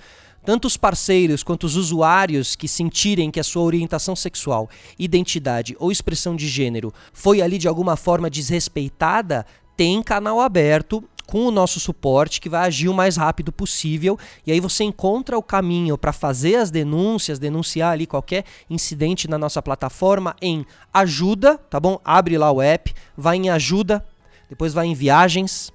Tanto 0.48 0.66
os 0.66 0.78
parceiros 0.78 1.44
quanto 1.44 1.66
os 1.66 1.76
usuários 1.76 2.56
que 2.56 2.70
sentirem 2.70 3.30
que 3.30 3.38
a 3.38 3.44
sua 3.44 3.64
orientação 3.64 4.16
sexual, 4.16 4.70
identidade 4.98 5.76
ou 5.78 5.92
expressão 5.92 6.38
de 6.38 6.48
gênero 6.48 6.94
foi 7.12 7.42
ali 7.42 7.58
de 7.58 7.68
alguma 7.68 7.98
forma 7.98 8.30
desrespeitada, 8.30 9.46
tem 9.76 10.02
canal 10.02 10.40
aberto 10.40 11.04
com 11.26 11.46
o 11.46 11.52
nosso 11.52 11.82
suporte 11.82 12.40
que 12.40 12.48
vai 12.48 12.66
agir 12.66 12.88
o 12.88 12.94
mais 12.94 13.18
rápido 13.18 13.52
possível 13.52 14.18
e 14.46 14.54
aí 14.54 14.62
você 14.62 14.86
encontra 14.86 15.38
o 15.38 15.44
caminho 15.44 15.98
para 15.98 16.14
fazer 16.14 16.56
as 16.56 16.72
denúncias, 16.72 17.40
denunciar 17.40 17.92
ali 17.92 18.08
qualquer 18.08 18.46
incidente 18.70 19.28
na 19.28 19.38
nossa 19.38 19.62
plataforma 19.62 20.34
em 20.42 20.66
ajuda, 20.94 21.58
tá 21.58 21.78
bom? 21.78 22.00
Abre 22.06 22.38
lá 22.38 22.50
o 22.50 22.62
app, 22.62 22.94
vai 23.18 23.36
em 23.36 23.50
ajuda, 23.50 24.08
depois 24.48 24.74
vai 24.74 24.88
em 24.88 24.94
viagens, 24.94 25.74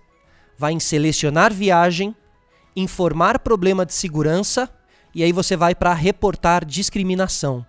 vai 0.57 0.73
em 0.73 0.81
selecionar 0.81 1.53
viagem 1.53 2.17
informar 2.75 3.39
problema 3.39 3.85
de 3.85 3.95
segurança 3.95 4.69
e 5.15 5.23
aí 5.23 5.33
você 5.33 5.57
vai 5.57 5.75
para 5.75 5.93
reportar 5.93 6.65
discriminação. 6.65 7.65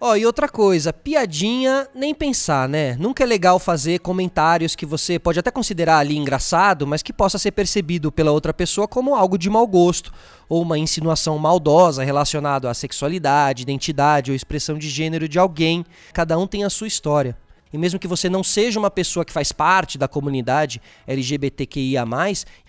Ó, 0.00 0.12
oh, 0.12 0.16
e 0.16 0.24
outra 0.24 0.48
coisa, 0.48 0.92
piadinha, 0.92 1.88
nem 1.92 2.14
pensar, 2.14 2.68
né? 2.68 2.94
Nunca 3.00 3.24
é 3.24 3.26
legal 3.26 3.58
fazer 3.58 3.98
comentários 3.98 4.76
que 4.76 4.86
você 4.86 5.18
pode 5.18 5.40
até 5.40 5.50
considerar 5.50 5.98
ali 5.98 6.16
engraçado, 6.16 6.86
mas 6.86 7.02
que 7.02 7.12
possa 7.12 7.36
ser 7.36 7.50
percebido 7.50 8.12
pela 8.12 8.30
outra 8.30 8.54
pessoa 8.54 8.86
como 8.86 9.16
algo 9.16 9.36
de 9.36 9.50
mau 9.50 9.66
gosto, 9.66 10.12
ou 10.48 10.62
uma 10.62 10.78
insinuação 10.78 11.36
maldosa 11.36 12.04
relacionada 12.04 12.70
à 12.70 12.74
sexualidade, 12.74 13.62
identidade 13.62 14.30
ou 14.30 14.36
expressão 14.36 14.78
de 14.78 14.88
gênero 14.88 15.28
de 15.28 15.36
alguém. 15.36 15.84
Cada 16.12 16.38
um 16.38 16.46
tem 16.46 16.62
a 16.62 16.70
sua 16.70 16.86
história. 16.86 17.36
E 17.72 17.78
mesmo 17.78 17.98
que 17.98 18.08
você 18.08 18.28
não 18.28 18.42
seja 18.42 18.78
uma 18.78 18.90
pessoa 18.90 19.24
que 19.24 19.32
faz 19.32 19.52
parte 19.52 19.98
da 19.98 20.08
comunidade 20.08 20.80
LGBTQIA, 21.06 22.04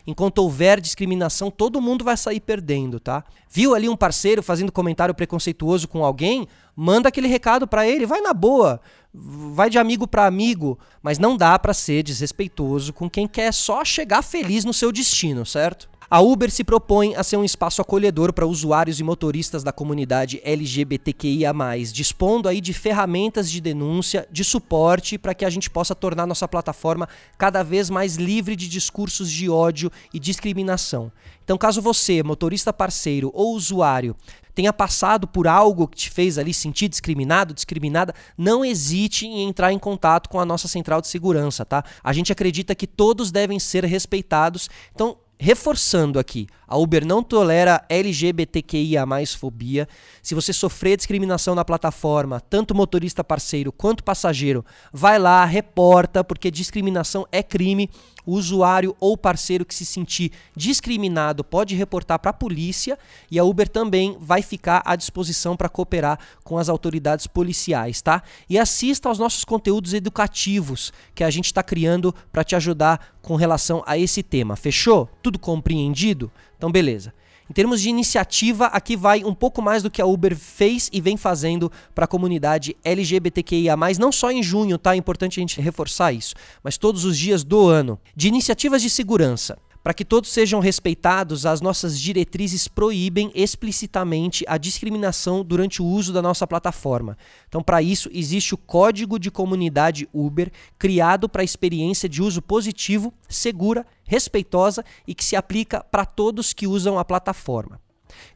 enquanto 0.06 0.40
houver 0.40 0.80
discriminação, 0.82 1.50
todo 1.52 1.82
mundo 1.82 2.04
vai 2.04 2.18
sair 2.18 2.40
perdendo, 2.40 3.00
tá? 3.00 3.24
Viu 3.50 3.74
ali 3.74 3.88
um 3.88 3.96
parceiro 3.96 4.44
fazendo 4.44 4.72
comentário 4.72 5.14
preconceituoso 5.14 5.88
com 5.88 6.04
alguém? 6.04 6.48
Manda 6.76 7.10
aquele 7.10 7.28
recado 7.28 7.68
para 7.68 7.88
ele, 7.88 8.06
vai 8.06 8.22
na 8.22 8.34
boa, 8.34 8.80
vai 9.14 9.70
de 9.70 9.78
amigo 9.78 10.08
para 10.08 10.26
amigo, 10.26 10.78
mas 11.02 11.20
não 11.20 11.36
dá 11.36 11.58
para 11.58 11.74
ser 11.74 12.04
desrespeitoso 12.04 12.94
com 12.94 13.10
quem 13.10 13.28
quer 13.28 13.54
só 13.54 13.84
chegar 13.84 14.22
feliz 14.22 14.64
no 14.64 14.74
seu 14.74 14.92
destino, 14.92 15.46
certo? 15.46 15.90
A 16.12 16.22
Uber 16.22 16.50
se 16.50 16.64
propõe 16.64 17.14
a 17.16 17.22
ser 17.22 17.38
um 17.38 17.44
espaço 17.44 17.84
acolhedor 17.84 18.34
para 18.34 18.48
usuários 18.48 19.00
e 19.00 19.04
motoristas 19.04 19.64
da 19.64 19.72
comunidade 19.72 20.42
LGBTQIA+, 20.44 21.54
dispondo 21.94 22.50
aí 22.50 22.60
de 22.60 22.74
ferramentas 22.74 23.52
de 23.52 23.62
denúncia, 23.62 24.28
de 24.32 24.44
suporte 24.44 25.20
para 25.20 25.36
que 25.36 25.46
a 25.46 25.50
gente 25.52 25.70
possa 25.70 25.94
tornar 25.94 26.26
nossa 26.26 26.48
plataforma 26.48 27.08
cada 27.38 27.62
vez 27.62 27.92
mais 27.92 28.16
livre 28.16 28.56
de 28.56 28.68
discursos 28.68 29.30
de 29.30 29.52
ódio 29.52 29.92
e 30.12 30.20
discriminação. 30.20 31.12
Então, 31.44 31.60
caso 31.60 31.80
você, 31.80 32.24
motorista 32.24 32.74
parceiro 32.74 33.30
ou 33.32 33.54
usuário, 33.54 34.16
tenha 34.56 34.74
passado 34.74 35.28
por 35.28 35.48
algo 35.48 35.88
que 35.88 35.98
te 35.98 36.10
fez 36.10 36.40
ali 36.40 36.56
sentir 36.56 36.88
discriminado, 36.88 37.54
discriminada, 37.54 38.16
não 38.36 38.66
hesite 38.66 39.28
em 39.28 39.48
entrar 39.48 39.72
em 39.72 39.78
contato 39.78 40.28
com 40.28 40.40
a 40.40 40.46
nossa 40.46 40.68
central 40.68 41.02
de 41.02 41.08
segurança, 41.08 41.64
tá? 41.64 41.84
A 42.04 42.14
gente 42.14 42.32
acredita 42.32 42.74
que 42.74 42.88
todos 42.88 43.30
devem 43.30 43.60
ser 43.60 43.86
respeitados. 43.86 44.72
Então, 44.92 45.16
reforçando 45.40 46.20
aqui, 46.20 46.48
a 46.68 46.78
Uber 46.78 47.06
não 47.06 47.24
tolera 47.24 47.86
LGBTQIA 47.88 49.06
fobia. 49.38 49.88
Se 50.22 50.36
você 50.36 50.52
sofrer 50.52 50.98
discriminação 50.98 51.56
na 51.56 51.64
plataforma, 51.64 52.42
tanto 52.42 52.76
motorista 52.76 53.24
parceiro 53.24 53.72
quanto 53.72 54.04
passageiro, 54.04 54.66
vai 54.92 55.18
lá, 55.18 55.46
reporta, 55.46 56.24
porque 56.26 56.52
discriminação 56.52 57.26
é 57.32 57.42
crime. 57.42 57.90
O 58.30 58.34
usuário 58.34 58.96
ou 59.00 59.18
parceiro 59.18 59.66
que 59.66 59.74
se 59.74 59.84
sentir 59.84 60.32
discriminado 60.56 61.44
pode 61.44 61.76
reportar 61.76 62.20
para 62.20 62.30
a 62.30 62.34
polícia 62.34 62.96
e 63.32 63.40
a 63.40 63.44
Uber 63.44 63.68
também 63.68 64.18
vai 64.22 64.44
ficar 64.44 64.84
à 64.86 64.96
disposição 64.96 65.58
para 65.58 65.68
cooperar 65.68 66.20
com 66.44 66.60
as 66.60 66.70
autoridades 66.70 67.26
policiais, 67.26 68.04
tá? 68.04 68.22
E 68.48 68.60
assista 68.60 69.10
aos 69.10 69.18
nossos 69.18 69.44
conteúdos 69.44 69.96
educativos 69.96 70.94
que 71.16 71.24
a 71.24 71.30
gente 71.32 71.46
está 71.46 71.64
criando 71.64 72.14
para 72.32 72.44
te 72.44 72.56
ajudar 72.56 73.18
com 73.20 73.36
relação 73.36 73.82
a 73.88 73.98
esse 73.98 74.22
tema. 74.22 74.56
Fechou? 74.56 75.10
Tudo 75.24 75.40
compreendido? 75.40 76.32
Então, 76.56 76.72
beleza. 76.72 77.12
Em 77.50 77.54
termos 77.54 77.82
de 77.82 77.90
iniciativa, 77.90 78.68
aqui 78.68 78.96
vai 78.96 79.24
um 79.24 79.34
pouco 79.34 79.60
mais 79.60 79.82
do 79.82 79.90
que 79.90 80.00
a 80.00 80.06
Uber 80.06 80.38
fez 80.38 80.88
e 80.94 81.02
vem 81.02 81.18
fazendo 81.18 81.72
para 81.96 82.06
a 82.06 82.08
comunidade 82.08 82.78
LGBTQIA, 82.84 83.76
não 83.98 84.12
só 84.12 84.30
em 84.30 84.44
junho, 84.44 84.78
tá? 84.78 84.94
É 84.94 84.98
importante 84.98 85.40
a 85.40 85.42
gente 85.42 85.60
reforçar 85.60 86.14
isso, 86.14 86.36
mas 86.64 86.78
todos 86.78 87.06
os 87.06 87.18
dias 87.18 87.44
do 87.44 87.68
ano. 87.68 88.00
De 88.16 88.28
iniciativas 88.28 88.84
de 88.84 88.90
segurança. 88.90 89.58
Para 89.82 89.94
que 89.94 90.04
todos 90.04 90.30
sejam 90.30 90.60
respeitados, 90.60 91.46
as 91.46 91.62
nossas 91.62 92.00
diretrizes 92.00 92.68
proíbem 92.68 93.32
explicitamente 93.34 94.44
a 94.48 94.58
discriminação 94.58 95.44
durante 95.44 95.82
o 95.82 95.86
uso 95.86 96.12
da 96.12 96.22
nossa 96.22 96.46
plataforma. 96.46 97.18
Então, 97.48 97.64
para 97.64 97.82
isso, 97.82 98.10
existe 98.14 98.54
o 98.54 98.58
Código 98.58 99.18
de 99.18 99.32
Comunidade 99.32 100.08
Uber, 100.14 100.52
criado 100.78 101.30
para 101.30 101.42
a 101.42 101.46
experiência 101.46 102.10
de 102.10 102.22
uso 102.22 102.42
positivo, 102.42 103.14
segura, 103.28 103.86
respeitosa 104.04 104.84
e 105.08 105.16
que 105.16 105.24
se 105.24 105.36
aplica 105.36 105.82
para 105.82 106.06
todos 106.06 106.52
que 106.52 106.68
usam 106.68 107.00
a 107.00 107.06
plataforma. 107.06 107.80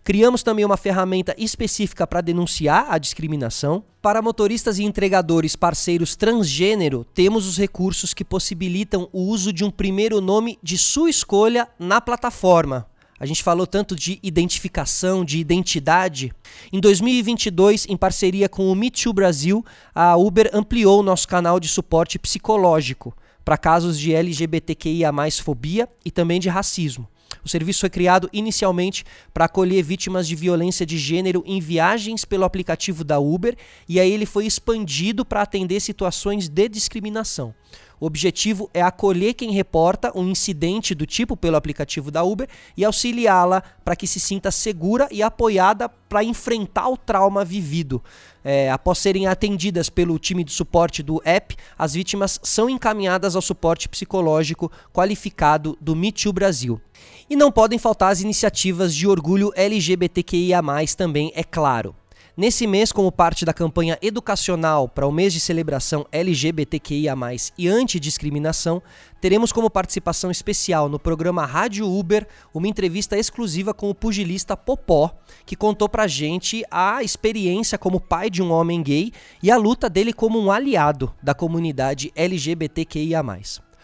Criamos 0.03 0.43
também 0.43 0.65
uma 0.65 0.77
ferramenta 0.77 1.33
específica 1.37 2.05
para 2.05 2.21
denunciar 2.21 2.87
a 2.89 2.97
discriminação. 2.97 3.83
Para 4.01 4.21
motoristas 4.21 4.79
e 4.79 4.83
entregadores 4.83 5.55
parceiros 5.55 6.15
transgênero, 6.15 7.05
temos 7.13 7.47
os 7.47 7.57
recursos 7.57 8.13
que 8.13 8.25
possibilitam 8.25 9.07
o 9.13 9.21
uso 9.21 9.53
de 9.53 9.63
um 9.63 9.71
primeiro 9.71 10.19
nome 10.19 10.59
de 10.61 10.77
sua 10.77 11.09
escolha 11.09 11.67
na 11.79 12.01
plataforma. 12.01 12.87
A 13.19 13.25
gente 13.25 13.41
falou 13.41 13.65
tanto 13.65 13.95
de 13.95 14.19
identificação, 14.21 15.23
de 15.23 15.39
identidade. 15.39 16.33
Em 16.73 16.79
2022, 16.81 17.85
em 17.87 17.95
parceria 17.95 18.49
com 18.49 18.69
o 18.69 18.75
Me 18.75 18.91
Too 18.91 19.13
Brasil, 19.13 19.63
a 19.95 20.17
Uber 20.17 20.49
ampliou 20.53 21.01
nosso 21.01 21.27
canal 21.27 21.59
de 21.59 21.69
suporte 21.69 22.19
psicológico 22.19 23.15
para 23.45 23.57
casos 23.57 23.97
de 23.97 24.13
LGBTQIA+ 24.13 25.11
fobia 25.41 25.87
e 26.03 26.11
também 26.11 26.39
de 26.39 26.49
racismo. 26.49 27.07
O 27.43 27.49
serviço 27.49 27.81
foi 27.81 27.89
criado 27.89 28.29
inicialmente 28.31 29.03
para 29.33 29.45
acolher 29.45 29.83
vítimas 29.83 30.27
de 30.27 30.35
violência 30.35 30.85
de 30.85 30.97
gênero 30.97 31.43
em 31.45 31.59
viagens 31.59 32.23
pelo 32.23 32.45
aplicativo 32.45 33.03
da 33.03 33.19
Uber 33.19 33.55
e 33.87 33.99
aí 33.99 34.11
ele 34.11 34.25
foi 34.25 34.45
expandido 34.45 35.25
para 35.25 35.41
atender 35.41 35.79
situações 35.79 36.47
de 36.47 36.69
discriminação. 36.69 37.53
O 37.99 38.05
objetivo 38.05 38.69
é 38.73 38.81
acolher 38.81 39.33
quem 39.33 39.51
reporta 39.51 40.11
um 40.17 40.27
incidente 40.29 40.93
do 40.93 41.05
tipo 41.05 41.37
pelo 41.37 41.55
aplicativo 41.55 42.11
da 42.11 42.23
Uber 42.23 42.47
e 42.75 42.83
auxiliá-la 42.83 43.63
para 43.83 43.95
que 43.95 44.07
se 44.07 44.19
sinta 44.19 44.51
segura 44.51 45.07
e 45.11 45.23
apoiada 45.23 45.87
para 45.87 46.23
enfrentar 46.23 46.89
o 46.89 46.97
trauma 46.97 47.43
vivido. 47.43 48.03
É, 48.43 48.69
após 48.69 48.99
serem 48.99 49.25
atendidas 49.25 49.89
pelo 49.89 50.19
time 50.19 50.43
de 50.43 50.51
suporte 50.51 51.01
do 51.01 51.21
app, 51.23 51.55
as 51.77 51.93
vítimas 51.93 52.39
são 52.43 52.69
encaminhadas 52.69 53.35
ao 53.35 53.41
suporte 53.41 53.87
psicológico 53.87 54.71
qualificado 54.93 55.77
do 55.79 55.95
Me 55.95 56.11
Too 56.11 56.33
Brasil. 56.33 56.79
E 57.29 57.35
não 57.35 57.51
podem 57.51 57.79
faltar 57.79 58.11
as 58.11 58.21
iniciativas 58.21 58.93
de 58.93 59.07
orgulho 59.07 59.51
LGBTQIA, 59.55 60.61
também, 60.95 61.31
é 61.35 61.43
claro. 61.43 61.95
Nesse 62.35 62.65
mês, 62.65 62.91
como 62.91 63.11
parte 63.11 63.45
da 63.45 63.53
campanha 63.53 63.95
educacional 64.01 64.89
para 64.89 65.05
o 65.05 65.11
mês 65.11 65.33
de 65.33 65.39
celebração 65.39 66.03
LGBTQIA, 66.11 67.13
e 67.55 67.67
antidiscriminação, 67.67 68.81
teremos 69.21 69.51
como 69.51 69.69
participação 69.69 70.31
especial 70.31 70.89
no 70.89 70.97
programa 70.97 71.45
Rádio 71.45 71.87
Uber 71.87 72.27
uma 72.51 72.67
entrevista 72.67 73.15
exclusiva 73.15 73.71
com 73.71 73.87
o 73.87 73.93
pugilista 73.93 74.57
Popó, 74.57 75.15
que 75.45 75.55
contou 75.55 75.87
pra 75.87 76.07
gente 76.07 76.63
a 76.71 77.03
experiência 77.03 77.77
como 77.77 78.01
pai 78.01 78.31
de 78.31 78.41
um 78.41 78.51
homem 78.51 78.81
gay 78.81 79.11
e 79.43 79.51
a 79.51 79.55
luta 79.55 79.87
dele 79.87 80.11
como 80.11 80.39
um 80.39 80.51
aliado 80.51 81.13
da 81.21 81.35
comunidade 81.35 82.11
LGBTQIA. 82.15 83.23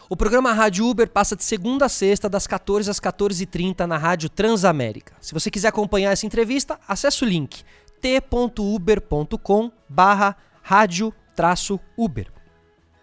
O 0.10 0.18
programa 0.18 0.51
Rádio 0.53 0.88
Uber 0.88 1.08
passa 1.08 1.36
de 1.36 1.44
segunda 1.44 1.86
a 1.86 1.89
sexta, 1.89 2.27
das 2.27 2.48
14 2.48 2.89
às 2.89 3.00
14h30 3.00 3.86
na 3.86 3.96
Rádio 3.96 4.27
Transamérica. 4.27 5.13
Se 5.22 5.36
você 5.36 5.51
quiser 5.51 5.68
acompanhar 5.68 6.12
essa 6.12 6.25
entrevista, 6.25 6.79
acesse 6.88 7.24
o 7.24 7.27
link 7.27 7.63
t.uber.com 8.01 9.72
barra 9.88 10.36
rádio 10.62 11.13
Uber 11.98 12.32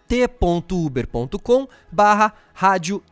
t.uber.com 0.07 1.67
barra 1.91 2.33
rádio 2.53 3.03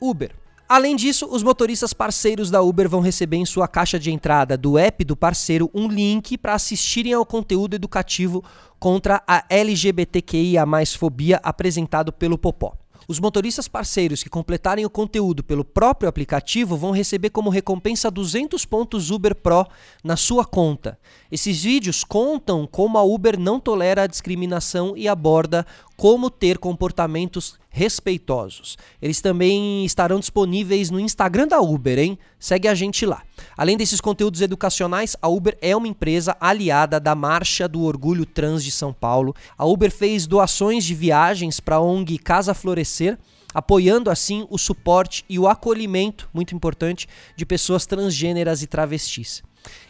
Uber. 0.00 0.34
Além 0.68 0.96
disso, 0.96 1.26
os 1.30 1.42
motoristas 1.42 1.92
parceiros 1.92 2.50
da 2.50 2.62
Uber 2.62 2.88
vão 2.88 3.00
receber 3.00 3.36
em 3.36 3.44
sua 3.44 3.68
caixa 3.68 3.98
de 3.98 4.10
entrada 4.10 4.56
do 4.56 4.78
app 4.78 5.04
do 5.04 5.14
parceiro 5.14 5.70
um 5.74 5.86
link 5.86 6.38
para 6.38 6.54
assistirem 6.54 7.12
ao 7.12 7.26
conteúdo 7.26 7.74
educativo 7.74 8.42
contra 8.78 9.22
a 9.26 9.44
LGBTQIA+ 9.50 10.64
fobia 10.96 11.38
apresentado 11.42 12.10
pelo 12.10 12.38
Popó. 12.38 12.81
Os 13.08 13.18
motoristas 13.18 13.68
parceiros 13.68 14.22
que 14.22 14.30
completarem 14.30 14.84
o 14.84 14.90
conteúdo 14.90 15.42
pelo 15.42 15.64
próprio 15.64 16.08
aplicativo 16.08 16.76
vão 16.76 16.90
receber 16.90 17.30
como 17.30 17.50
recompensa 17.50 18.10
200 18.10 18.64
pontos 18.64 19.10
Uber 19.10 19.34
Pro 19.34 19.66
na 20.02 20.16
sua 20.16 20.44
conta. 20.44 20.98
Esses 21.30 21.62
vídeos 21.62 22.04
contam 22.04 22.66
como 22.66 22.98
a 22.98 23.02
Uber 23.02 23.38
não 23.38 23.58
tolera 23.58 24.02
a 24.02 24.06
discriminação 24.06 24.96
e 24.96 25.08
aborda 25.08 25.66
como 25.96 26.30
ter 26.30 26.58
comportamentos 26.58 27.61
respeitosos. 27.72 28.76
Eles 29.00 29.20
também 29.20 29.84
estarão 29.84 30.20
disponíveis 30.20 30.90
no 30.90 31.00
Instagram 31.00 31.48
da 31.48 31.60
Uber, 31.60 31.98
hein? 31.98 32.18
Segue 32.38 32.68
a 32.68 32.74
gente 32.74 33.06
lá. 33.06 33.22
Além 33.56 33.76
desses 33.76 34.00
conteúdos 34.00 34.42
educacionais, 34.42 35.16
a 35.20 35.28
Uber 35.28 35.56
é 35.60 35.74
uma 35.74 35.88
empresa 35.88 36.36
aliada 36.38 37.00
da 37.00 37.14
Marcha 37.14 37.66
do 37.66 37.82
Orgulho 37.82 38.26
Trans 38.26 38.62
de 38.62 38.70
São 38.70 38.92
Paulo. 38.92 39.34
A 39.56 39.64
Uber 39.64 39.90
fez 39.90 40.26
doações 40.26 40.84
de 40.84 40.94
viagens 40.94 41.58
para 41.58 41.76
a 41.76 41.80
ONG 41.80 42.18
Casa 42.18 42.54
Florescer 42.54 43.18
apoiando 43.54 44.10
assim 44.10 44.46
o 44.48 44.56
suporte 44.56 45.24
e 45.28 45.38
o 45.38 45.46
acolhimento, 45.46 46.28
muito 46.32 46.54
importante, 46.54 47.06
de 47.36 47.44
pessoas 47.44 47.84
transgêneras 47.84 48.62
e 48.62 48.66
travestis. 48.66 49.42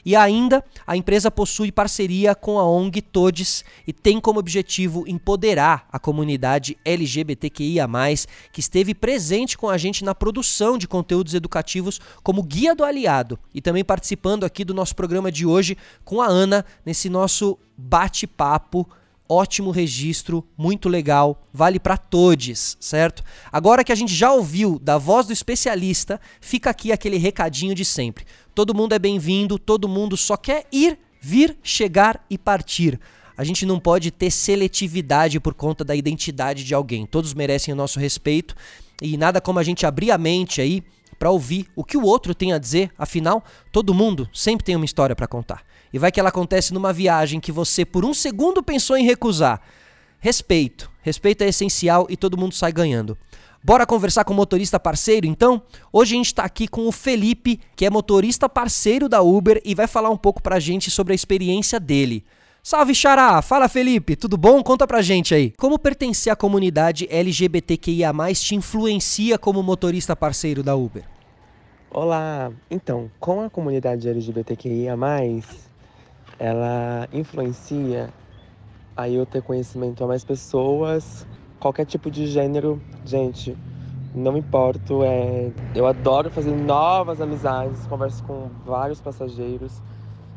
E 0.05 0.17
ainda, 0.17 0.64
a 0.87 0.97
empresa 0.97 1.31
possui 1.31 1.71
parceria 1.71 2.35
com 2.35 2.59
a 2.59 2.67
ONG 2.67 3.00
Todes 3.00 3.64
e 3.87 3.93
tem 3.93 4.21
como 4.21 4.38
objetivo 4.38 5.05
empoderar 5.07 5.87
a 5.93 5.99
comunidade 5.99 6.76
LGBTQIA, 6.85 7.88
que 8.52 8.61
esteve 8.61 8.95
presente 8.95 9.57
com 9.57 9.69
a 9.69 9.79
gente 9.79 10.05
na 10.05 10.14
produção 10.14 10.76
de 10.76 10.88
conteúdos 10.88 11.35
educativos 11.35 12.00
como 12.23 12.43
guia 12.43 12.75
do 12.75 12.85
aliado 12.85 13.38
e 13.55 13.61
também 13.61 13.85
participando 13.85 14.45
aqui 14.45 14.64
do 14.64 14.75
nosso 14.75 14.95
programa 14.97 15.31
de 15.31 15.47
hoje 15.47 15.76
com 16.05 16.21
a 16.21 16.26
Ana 16.26 16.64
nesse 16.85 17.09
nosso 17.09 17.59
bate-papo 17.76 18.88
ótimo 19.32 19.70
registro, 19.70 20.46
muito 20.56 20.88
legal, 20.88 21.48
vale 21.52 21.80
para 21.80 21.96
todos, 21.96 22.76
certo? 22.78 23.24
Agora 23.50 23.82
que 23.82 23.92
a 23.92 23.94
gente 23.94 24.14
já 24.14 24.32
ouviu 24.32 24.78
da 24.78 24.98
voz 24.98 25.26
do 25.26 25.32
especialista, 25.32 26.20
fica 26.40 26.70
aqui 26.70 26.92
aquele 26.92 27.16
recadinho 27.16 27.74
de 27.74 27.84
sempre. 27.84 28.26
Todo 28.54 28.74
mundo 28.74 28.94
é 28.94 28.98
bem-vindo, 28.98 29.58
todo 29.58 29.88
mundo 29.88 30.16
só 30.16 30.36
quer 30.36 30.66
ir, 30.70 30.98
vir, 31.20 31.56
chegar 31.62 32.24
e 32.28 32.36
partir. 32.36 33.00
A 33.36 33.44
gente 33.44 33.64
não 33.64 33.80
pode 33.80 34.10
ter 34.10 34.30
seletividade 34.30 35.40
por 35.40 35.54
conta 35.54 35.82
da 35.82 35.96
identidade 35.96 36.62
de 36.62 36.74
alguém. 36.74 37.06
Todos 37.06 37.32
merecem 37.32 37.72
o 37.72 37.76
nosso 37.76 37.98
respeito 37.98 38.54
e 39.00 39.16
nada 39.16 39.40
como 39.40 39.58
a 39.58 39.62
gente 39.62 39.86
abrir 39.86 40.10
a 40.10 40.18
mente 40.18 40.60
aí 40.60 40.82
para 41.19 41.31
ouvir 41.31 41.69
o 41.76 41.85
que 41.85 41.97
o 41.97 42.04
outro 42.04 42.35
tem 42.35 42.52
a 42.52 42.59
dizer. 42.59 42.90
Afinal, 42.99 43.45
todo 43.71 43.95
mundo 43.95 44.28
sempre 44.33 44.64
tem 44.64 44.76
uma 44.76 44.85
história 44.85 45.16
para 45.16 45.26
contar. 45.26 45.62
E 45.92 45.99
vai 45.99 46.11
que 46.11 46.19
ela 46.19 46.31
acontece 46.31 46.73
numa 46.73 46.92
viagem 46.92 47.40
que 47.40 47.52
você 47.52 47.85
por 47.85 48.04
um 48.04 48.14
segundo 48.14 48.62
pensou 48.62 48.97
em 48.97 49.04
recusar. 49.04 49.61
Respeito. 50.19 50.90
Respeito 51.02 51.42
é 51.42 51.49
essencial 51.49 52.07
e 52.09 52.16
todo 52.16 52.38
mundo 52.38 52.54
sai 52.54 52.73
ganhando. 52.73 53.19
Bora 53.64 53.87
conversar 53.87 54.25
com 54.25 54.33
o 54.33 54.37
motorista 54.37 54.81
parceiro, 54.81 55.26
então? 55.26 55.62
Hoje 55.92 56.14
a 56.14 56.16
gente 56.16 56.26
está 56.26 56.42
aqui 56.42 56.66
com 56.66 56.88
o 56.88 56.92
Felipe, 56.92 57.61
que 57.76 57.87
é 57.87 57.90
motorista 57.90 58.49
parceiro 58.49 59.09
da 59.09 59.23
Uber 59.23 59.61
e 59.64 59.75
vai 59.75 59.87
falar 59.87 60.11
um 60.11 60.16
pouco 60.16 60.42
pra 60.42 60.59
gente 60.59 60.90
sobre 60.90 61.12
a 61.12 61.14
experiência 61.14 61.78
dele. 61.78 62.25
Salve 62.64 62.95
Xará! 62.95 63.42
Fala 63.42 63.69
Felipe, 63.69 64.14
tudo 64.14 64.37
bom? 64.37 64.62
Conta 64.62 64.87
pra 64.87 65.02
gente 65.02 65.35
aí. 65.35 65.52
Como 65.59 65.81
pertencer 65.81 66.33
à 66.33 66.37
comunidade 66.37 67.09
LGBTQIA+, 67.11 68.12
te 68.35 68.54
influencia 68.54 69.37
como 69.37 69.61
motorista 69.64 70.14
parceiro 70.14 70.62
da 70.62 70.76
Uber? 70.76 71.02
Olá! 71.90 72.52
Então, 72.71 73.11
com 73.19 73.40
a 73.40 73.50
comunidade 73.50 74.09
LGBTQIA+, 74.09 74.97
ela 76.38 77.09
influencia 77.12 78.11
aí 78.97 79.16
eu 79.16 79.26
ter 79.26 79.42
conhecimento 79.42 80.04
a 80.04 80.07
mais 80.07 80.23
pessoas 80.23 81.26
qualquer 81.58 81.84
tipo 81.84 82.13
de 82.13 82.28
gênero, 82.28 82.80
gente, 83.04 83.56
não 84.15 84.32
me 84.32 84.39
importo. 84.39 85.02
É, 85.02 85.50
eu 85.75 85.84
adoro 85.84 86.30
fazer 86.30 86.54
novas 86.54 87.21
amizades, 87.21 87.86
converso 87.89 88.23
com 88.23 88.49
vários 88.65 89.00
passageiros. 89.00 89.82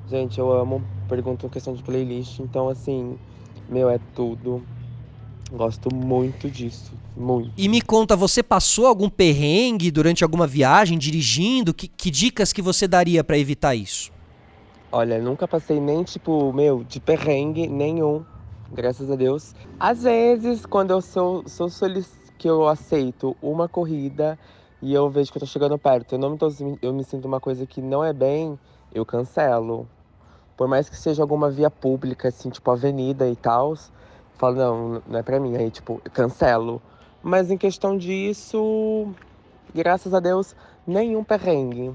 Gente, 0.10 0.40
eu 0.40 0.52
amo, 0.52 0.84
pergunto 1.10 1.50
questão 1.50 1.74
de 1.74 1.82
playlist, 1.82 2.40
então 2.40 2.70
assim, 2.70 3.18
meu, 3.68 3.90
é 3.90 4.00
tudo. 4.14 4.62
Gosto 5.52 5.94
muito 5.94 6.50
disso, 6.50 6.92
muito. 7.16 7.52
E 7.56 7.70
me 7.70 7.82
conta, 7.82 8.16
você 8.16 8.42
passou 8.42 8.88
algum 8.88 9.10
perrengue 9.10 9.92
durante 9.92 10.24
alguma 10.24 10.48
viagem, 10.48 10.98
dirigindo? 10.98 11.74
Que, 11.74 11.88
que 11.88 12.10
dicas 12.10 12.52
que 12.52 12.62
você 12.62 12.88
daria 12.88 13.24
para 13.24 13.38
evitar 13.38 13.76
isso? 13.76 14.12
Olha, 14.92 15.22
nunca 15.22 15.48
passei 15.48 15.80
nem 15.80 16.04
tipo, 16.04 16.52
meu, 16.54 16.84
de 16.84 17.00
perrengue 17.00 17.68
nenhum 17.68 18.24
graças 18.72 19.10
a 19.10 19.16
Deus. 19.16 19.54
Às 19.80 20.04
vezes, 20.04 20.66
quando 20.66 20.92
eu 20.92 21.02
sou, 21.02 21.48
sou 21.48 21.70
solic... 21.70 22.08
que 22.38 22.50
eu 22.50 22.68
aceito 22.68 23.36
uma 23.42 23.68
corrida 23.68 24.38
e 24.82 24.94
eu 24.94 25.10
vejo 25.10 25.32
que 25.32 25.38
eu 25.38 25.42
tô 25.42 25.46
chegando 25.46 25.78
perto, 25.78 26.16
eu 26.16 26.20
não 26.20 26.32
me, 26.32 26.38
tô, 26.38 26.50
eu 26.82 26.94
me 26.94 27.04
sinto 27.04 27.26
uma 27.26 27.40
coisa 27.40 27.66
que 27.66 27.82
não 27.82 28.04
é 28.04 28.14
bem, 28.14 28.60
eu 28.94 29.06
cancelo. 29.06 29.88
Por 30.58 30.68
mais 30.68 30.90
que 30.90 30.96
seja 30.96 31.22
alguma 31.22 31.50
via 31.50 31.70
pública, 31.70 32.30
assim, 32.30 32.50
tipo 32.50 32.72
avenida 32.72 33.30
e 33.30 33.36
tal, 33.36 33.76
falo, 34.38 34.56
não, 34.56 35.02
não 35.08 35.20
é 35.20 35.24
pra 35.24 35.40
mim, 35.40 35.56
aí, 35.56 35.70
tipo, 35.70 36.02
cancelo. 36.14 36.82
Mas 37.22 37.52
em 37.52 37.58
questão 37.58 37.98
disso, 37.98 39.08
graças 39.74 40.14
a 40.14 40.20
Deus, 40.20 40.56
nenhum 40.86 41.24
perrengue. 41.24 41.92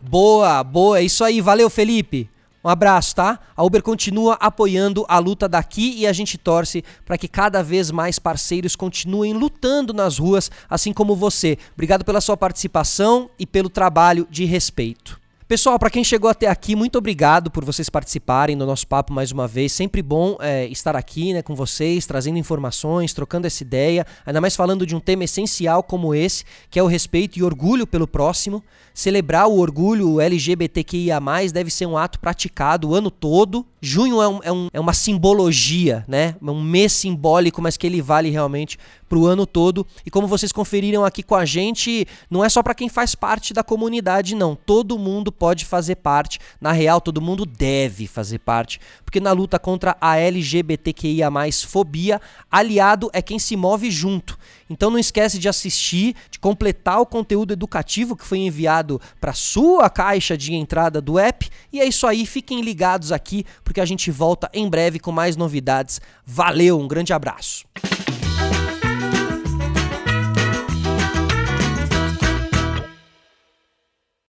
Boa, 0.00 0.62
boa, 0.62 0.98
é 0.98 1.02
isso 1.02 1.24
aí, 1.24 1.40
valeu 1.40 1.70
Felipe. 1.70 2.30
Um 2.64 2.68
abraço, 2.68 3.16
tá? 3.16 3.40
A 3.56 3.64
Uber 3.64 3.82
continua 3.82 4.34
apoiando 4.34 5.04
a 5.08 5.18
luta 5.18 5.48
daqui 5.48 5.94
e 5.96 6.06
a 6.06 6.12
gente 6.12 6.38
torce 6.38 6.84
para 7.04 7.18
que 7.18 7.26
cada 7.26 7.60
vez 7.60 7.90
mais 7.90 8.20
parceiros 8.20 8.76
continuem 8.76 9.32
lutando 9.32 9.92
nas 9.92 10.18
ruas, 10.18 10.48
assim 10.70 10.92
como 10.92 11.16
você. 11.16 11.58
Obrigado 11.72 12.04
pela 12.04 12.20
sua 12.20 12.36
participação 12.36 13.28
e 13.36 13.44
pelo 13.46 13.68
trabalho 13.68 14.28
de 14.30 14.44
respeito. 14.44 15.21
Pessoal, 15.52 15.78
para 15.78 15.90
quem 15.90 16.02
chegou 16.02 16.30
até 16.30 16.46
aqui, 16.46 16.74
muito 16.74 16.96
obrigado 16.96 17.50
por 17.50 17.62
vocês 17.62 17.90
participarem 17.90 18.56
do 18.56 18.64
nosso 18.64 18.86
papo 18.86 19.12
mais 19.12 19.32
uma 19.32 19.46
vez. 19.46 19.70
Sempre 19.72 20.00
bom 20.00 20.38
é, 20.40 20.64
estar 20.68 20.96
aqui 20.96 21.34
né, 21.34 21.42
com 21.42 21.54
vocês, 21.54 22.06
trazendo 22.06 22.38
informações, 22.38 23.12
trocando 23.12 23.46
essa 23.46 23.62
ideia, 23.62 24.06
ainda 24.24 24.40
mais 24.40 24.56
falando 24.56 24.86
de 24.86 24.96
um 24.96 24.98
tema 25.00 25.24
essencial 25.24 25.82
como 25.82 26.14
esse, 26.14 26.46
que 26.70 26.78
é 26.78 26.82
o 26.82 26.86
respeito 26.86 27.38
e 27.38 27.42
orgulho 27.42 27.86
pelo 27.86 28.08
próximo. 28.08 28.64
Celebrar 28.94 29.46
o 29.46 29.58
orgulho 29.58 30.22
LGBTQIA, 30.22 31.20
deve 31.52 31.70
ser 31.70 31.84
um 31.84 31.98
ato 31.98 32.18
praticado 32.18 32.88
o 32.88 32.94
ano 32.94 33.10
todo. 33.10 33.66
Junho 33.80 34.22
é, 34.22 34.28
um, 34.28 34.40
é, 34.44 34.52
um, 34.52 34.68
é 34.72 34.80
uma 34.80 34.92
simbologia, 34.92 36.04
né? 36.06 36.36
É 36.40 36.50
um 36.50 36.62
mês 36.62 36.92
simbólico, 36.92 37.60
mas 37.60 37.76
que 37.76 37.86
ele 37.86 38.00
vale 38.00 38.30
realmente 38.30 38.78
para 39.08 39.18
o 39.18 39.26
ano 39.26 39.44
todo. 39.44 39.86
E 40.06 40.10
como 40.10 40.26
vocês 40.26 40.52
conferiram 40.52 41.04
aqui 41.04 41.22
com 41.22 41.34
a 41.34 41.44
gente, 41.44 42.06
não 42.30 42.44
é 42.44 42.48
só 42.48 42.62
para 42.62 42.74
quem 42.74 42.88
faz 42.88 43.14
parte 43.14 43.52
da 43.52 43.64
comunidade, 43.64 44.34
não. 44.34 44.54
Todo 44.54 44.98
mundo 44.98 45.32
pode 45.42 45.64
fazer 45.64 45.96
parte. 45.96 46.38
Na 46.60 46.70
real, 46.70 47.00
todo 47.00 47.20
mundo 47.20 47.44
deve 47.44 48.06
fazer 48.06 48.38
parte. 48.38 48.78
Porque 49.04 49.18
na 49.18 49.32
luta 49.32 49.58
contra 49.58 49.96
a 50.00 50.16
LGBTQIA, 50.16 51.28
fobia, 51.66 52.20
aliado 52.48 53.10
é 53.12 53.20
quem 53.20 53.40
se 53.40 53.56
move 53.56 53.90
junto. 53.90 54.38
Então 54.70 54.88
não 54.88 55.00
esquece 55.00 55.40
de 55.40 55.48
assistir, 55.48 56.14
de 56.30 56.38
completar 56.38 57.00
o 57.00 57.06
conteúdo 57.06 57.52
educativo 57.52 58.14
que 58.14 58.24
foi 58.24 58.38
enviado 58.38 59.00
para 59.20 59.32
sua 59.32 59.90
caixa 59.90 60.38
de 60.38 60.54
entrada 60.54 61.00
do 61.00 61.18
app. 61.18 61.50
E 61.72 61.80
é 61.80 61.84
isso 61.84 62.06
aí, 62.06 62.24
fiquem 62.24 62.60
ligados 62.60 63.10
aqui 63.10 63.44
porque 63.64 63.80
a 63.80 63.84
gente 63.84 64.12
volta 64.12 64.48
em 64.54 64.70
breve 64.70 65.00
com 65.00 65.10
mais 65.10 65.36
novidades. 65.36 66.00
Valeu, 66.24 66.78
um 66.78 66.86
grande 66.86 67.12
abraço. 67.12 67.64